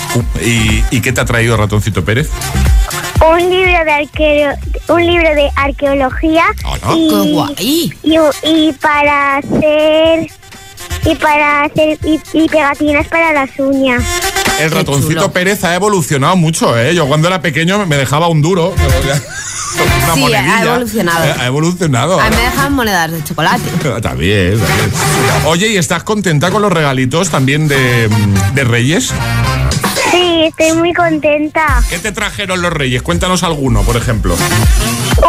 ¿Y, 0.44 0.84
y 0.96 1.00
qué 1.00 1.12
te 1.12 1.20
ha 1.20 1.24
traído 1.24 1.54
el 1.54 1.60
ratoncito 1.60 2.04
Pérez? 2.04 2.28
Un 3.30 3.38
libro 3.50 3.84
de 3.84 3.92
arqueo, 3.92 4.52
un 4.88 5.06
libro 5.06 5.28
de 5.34 5.48
arqueología 5.56 6.44
Hola. 6.64 6.96
y, 6.96 7.08
Qué 7.08 7.32
guay. 7.32 7.54
y, 7.58 8.16
y 8.42 8.72
para 8.72 9.36
hacer 9.36 10.26
y 11.04 11.14
para 11.16 11.62
hacer 11.64 11.98
y, 12.04 12.20
y 12.32 12.48
pegatinas 12.48 13.06
para 13.08 13.32
las 13.32 13.50
uñas. 13.58 14.02
El 14.60 14.68
Qué 14.70 14.74
ratoncito 14.76 15.14
chulo. 15.14 15.32
Pérez 15.32 15.62
ha 15.64 15.74
evolucionado 15.74 16.36
mucho, 16.36 16.76
¿eh? 16.78 16.94
Yo 16.94 17.06
cuando 17.06 17.28
era 17.28 17.40
pequeño 17.40 17.86
me 17.86 17.96
dejaba 17.96 18.28
un 18.28 18.42
duro. 18.42 18.74
Una 20.04 20.14
Sí, 20.14 20.20
monedilla. 20.20 20.58
ha 20.58 20.62
evolucionado. 20.64 21.34
Ha 21.40 21.46
evolucionado. 21.46 22.20
A 22.20 22.28
mí 22.28 22.36
me 22.36 22.42
dejan 22.42 22.72
monedas 22.74 23.10
de 23.12 23.24
chocolate. 23.24 23.62
También, 24.02 24.02
también. 24.02 24.60
Oye, 25.46 25.68
¿y 25.68 25.76
estás 25.78 26.02
contenta 26.04 26.50
con 26.50 26.60
los 26.60 26.70
regalitos 26.72 27.30
también 27.30 27.68
de, 27.68 28.08
de 28.54 28.64
Reyes? 28.64 29.12
Sí, 30.32 30.44
estoy 30.44 30.72
muy 30.78 30.94
contenta. 30.94 31.82
¿Qué 31.90 31.98
te 31.98 32.10
trajeron 32.10 32.62
los 32.62 32.72
Reyes? 32.72 33.02
Cuéntanos 33.02 33.42
alguno, 33.42 33.82
por 33.82 33.98
ejemplo. 33.98 34.34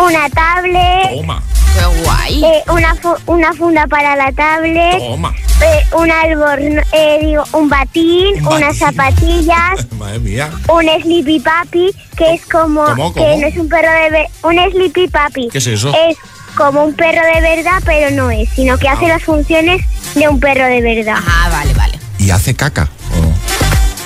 Una 0.01 0.29
tablet, 0.29 1.09
Toma, 1.13 1.43
Qué 1.77 2.01
guay. 2.03 2.43
eh, 2.45 2.63
una 2.71 2.95
fu- 2.95 3.17
una 3.25 3.51
funda 3.53 3.85
para 3.87 4.15
la 4.15 4.31
tablet, 4.31 4.97
toma. 4.99 5.33
eh, 5.61 5.85
un 5.97 6.09
alborno, 6.09 6.81
eh, 6.93 7.19
digo, 7.21 7.43
un 7.51 7.67
batín, 7.67 8.27
Un 8.37 8.43
batín. 8.45 8.57
unas 8.63 8.77
zapatillas. 8.77 9.91
Madre 9.99 10.19
mía. 10.19 10.49
un 10.69 10.85
Sleepy 11.01 11.41
Papi, 11.41 11.91
que 12.15 12.35
es 12.35 12.45
como, 12.45 12.85
¿Cómo, 12.85 13.13
que 13.13 13.35
no 13.37 13.47
es 13.47 13.57
un 13.57 13.67
perro 13.67 13.91
de 13.91 14.09
ver- 14.09 14.27
un 14.43 14.71
Sleepy 14.71 15.09
Papi. 15.09 15.49
¿Qué 15.51 15.57
es 15.57 15.67
eso? 15.67 15.89
Es 16.09 16.15
como 16.55 16.85
un 16.85 16.93
perro 16.93 17.21
de 17.35 17.41
verdad, 17.41 17.81
pero 17.83 18.09
no 18.11 18.31
es, 18.31 18.47
sino 18.55 18.77
que 18.77 18.87
Ah. 18.87 18.93
hace 18.93 19.09
las 19.09 19.21
funciones 19.21 19.81
de 20.15 20.29
un 20.29 20.39
perro 20.39 20.63
de 20.65 20.79
verdad. 20.81 21.17
Ah, 21.27 21.49
vale, 21.51 21.73
vale. 21.73 21.99
¿Y 22.19 22.29
hace 22.29 22.55
caca? 22.55 22.87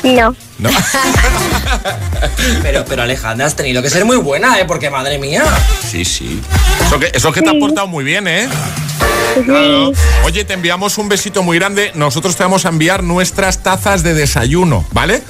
No. 0.04 0.36
¿No? 0.60 0.70
Pero, 2.64 2.84
pero 2.86 3.04
Alejandra, 3.04 3.46
has 3.46 3.56
tenido 3.56 3.82
que 3.82 3.90
ser 3.90 4.04
muy 4.06 4.18
buena, 4.18 4.60
¿eh? 4.60 4.66
Porque 4.66 4.90
madre 4.90 5.18
mía. 5.20 5.44
Sí, 5.90 6.04
sí. 6.06 6.42
Eso 6.86 7.00
que, 7.00 7.12
eso 7.14 7.32
que 7.32 7.42
te 7.42 7.50
ha 7.50 7.60
portado 7.60 7.88
muy 7.88 8.04
bien, 8.04 8.28
¿eh? 8.28 8.48
Claro. 9.46 9.92
Oye, 10.24 10.44
te 10.46 10.54
enviamos 10.54 10.98
un 10.98 11.10
besito 11.10 11.44
muy 11.44 11.60
grande. 11.60 11.92
Nosotros 11.96 12.36
te 12.36 12.44
vamos 12.44 12.66
a 12.66 12.70
enviar 12.70 13.04
nuestras 13.04 13.62
tazas 13.64 14.02
de 14.04 14.14
desayuno, 14.14 14.86
¿vale? 14.92 15.22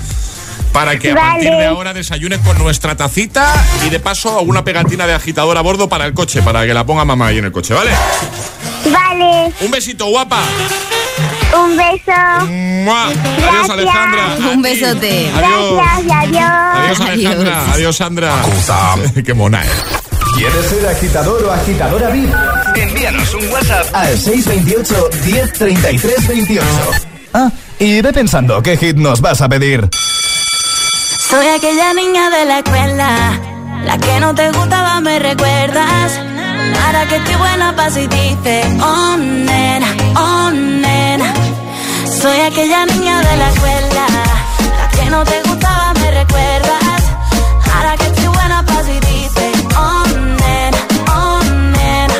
Para 0.72 0.98
que 1.00 1.12
a 1.12 1.16
Vale. 1.16 1.30
partir 1.32 1.52
de 1.52 1.66
ahora 1.66 1.94
desayunes 1.94 2.40
con 2.40 2.58
nuestra 2.60 2.96
tacita 2.96 3.52
y 3.86 3.90
de 3.90 4.00
paso 4.00 4.42
una 4.42 4.64
pegatina 4.64 5.08
de 5.08 5.14
agitador 5.14 5.58
a 5.58 5.62
bordo 5.62 5.90
para 5.90 6.06
el 6.06 6.14
coche, 6.14 6.42
para 6.42 6.66
que 6.66 6.74
la 6.74 6.86
ponga 6.86 7.04
mamá 7.06 7.28
ahí 7.28 7.40
en 7.40 7.46
el 7.46 7.52
coche, 7.52 7.74
¿vale? 7.74 7.92
Vale, 8.92 9.54
Un 9.62 9.72
besito, 9.72 10.06
guapa. 10.06 10.42
Un 11.56 11.78
beso. 11.78 12.46
¡Mua! 12.84 13.08
Adiós, 13.08 13.18
Gracias. 13.38 13.70
Alejandra. 13.70 14.52
Un 14.54 14.62
besote. 14.62 15.32
Adiós. 15.36 15.74
Gracias 15.74 16.06
y 16.06 16.12
adiós. 16.12 16.52
Adiós, 16.74 17.02
Alejandra. 17.02 17.74
Adiós, 17.74 17.96
Sandra. 17.96 18.34
Qué 19.26 19.34
mona, 19.34 19.64
¿eh? 19.64 19.70
¿Quieres 20.36 20.66
ser 20.68 20.88
agitador 20.88 21.44
o 21.46 21.52
agitadora 21.52 22.10
VIP? 22.10 22.32
Envíanos 22.76 23.34
un 23.34 23.50
WhatsApp 23.52 23.88
al 23.94 24.18
628 24.18 25.10
1033 25.26 26.28
28. 26.28 26.68
Ah, 27.34 27.50
y 27.80 28.02
ve 28.02 28.14
pensando 28.14 28.62
qué 28.62 28.78
hit 28.78 28.98
nos 28.98 29.20
vas 29.22 29.42
a 29.42 29.50
pedir. 29.50 29.90
Soy 31.30 31.48
aquella 31.48 31.94
niña 31.94 32.30
de 32.30 32.46
la 32.46 32.60
escuela, 32.60 33.40
la 33.84 33.98
que 33.98 34.20
no 34.20 34.36
te 34.36 34.52
gustaba, 34.52 35.02
me 35.02 35.18
recuerdas. 35.20 36.20
Ahora 36.86 37.08
que 37.08 37.16
estoy 37.18 37.36
buena, 37.36 37.76
paso 37.76 38.00
y 38.00 38.08
dice, 38.08 38.62
oh 38.82 39.18
nena, 39.18 39.88
oh 40.16 40.52
nena. 40.52 40.87
Soy 42.22 42.40
aquella 42.42 42.84
niña 42.88 43.20
de 43.22 43.38
la 43.38 43.50
escuela, 43.52 44.08
la 44.80 44.90
que 44.90 45.06
no 45.10 45.24
te 45.24 45.40
gustaba, 45.44 45.94
me 45.94 46.12
recuerdas. 46.12 47.04
Ahora 47.74 47.96
que 47.96 48.06
estoy 48.08 48.28
buena, 48.28 48.64
paso 48.66 48.92
y 48.92 49.00
dice, 49.00 49.52
oh 49.78 50.04
nena, 50.42 50.78
oh 51.16 51.40
nena. 51.76 52.16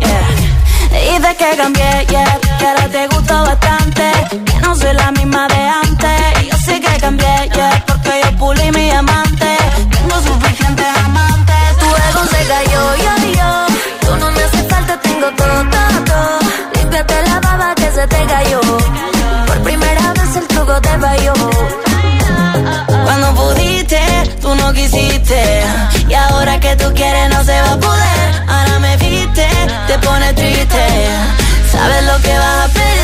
Yeah. 0.00 1.18
Dices 1.18 1.36
que 1.36 1.56
cambié, 1.58 2.06
yeah, 2.08 2.38
que 2.58 2.66
ahora 2.66 2.88
te 2.88 3.06
gusto 3.08 3.34
bastante. 3.44 4.12
Que 4.46 4.58
no 4.60 4.74
soy 4.76 4.94
la 4.94 5.10
misma 5.12 5.46
de 5.48 5.60
antes. 5.84 6.42
Y 6.42 6.46
yo 6.50 6.56
sé 6.56 6.80
que 6.80 6.96
cambié, 7.00 7.50
yeah, 7.54 7.84
porque 7.86 8.22
yo 8.24 8.36
pulí 8.38 8.70
mi 8.72 8.90
amante. 8.92 9.58
Tengo 9.90 10.16
suficientes 10.22 10.86
amantes. 11.04 11.76
Tu 11.80 11.86
ego 11.86 12.24
se 12.32 12.46
cayó, 12.46 12.96
yo, 12.96 13.12
yo. 13.38 14.08
Tú 14.08 14.16
no 14.16 14.30
me 14.30 14.42
hace 14.42 14.62
falta, 14.70 14.98
tengo 15.00 15.28
todo, 15.36 15.64
todo, 15.70 16.04
todo. 16.04 16.34
La 17.26 17.40
baba 17.40 17.74
que 17.74 17.90
se 17.90 18.06
te 18.06 18.24
cayó. 18.26 18.60
Cuando 23.04 23.34
pudiste, 23.34 24.00
tú 24.40 24.54
no 24.54 24.72
quisiste. 24.72 25.62
Y 26.08 26.14
ahora 26.14 26.58
que 26.58 26.74
tú 26.76 26.90
quieres, 26.94 27.28
no 27.28 27.44
se 27.44 27.60
va 27.60 27.72
a 27.72 27.78
poder. 27.78 28.42
Ahora 28.48 28.78
me 28.78 28.96
viste, 28.96 29.46
te 29.86 29.98
pone 29.98 30.32
triste. 30.32 30.86
Sabes 31.70 32.04
lo 32.04 32.16
que 32.22 32.38
vas 32.38 32.64
a 32.64 32.72
perder. 32.72 33.03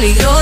Yo 0.00 0.39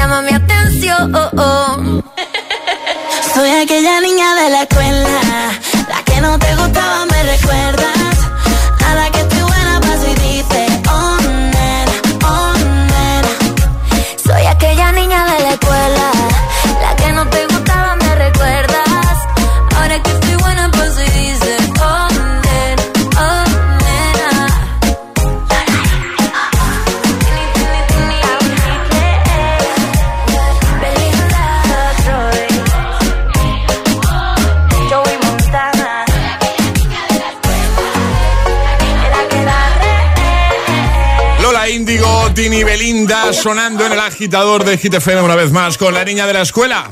llámame 0.00 0.29
sonando 43.42 43.86
en 43.86 43.92
el 43.92 44.00
agitador 44.00 44.64
de 44.64 44.76
GTFM 44.76 45.22
una 45.22 45.34
vez 45.34 45.50
más 45.50 45.78
con 45.78 45.94
la 45.94 46.04
niña 46.04 46.26
de 46.26 46.34
la 46.34 46.42
escuela. 46.42 46.88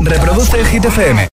Reproduce 0.00 0.62
GTFM. 0.62 1.28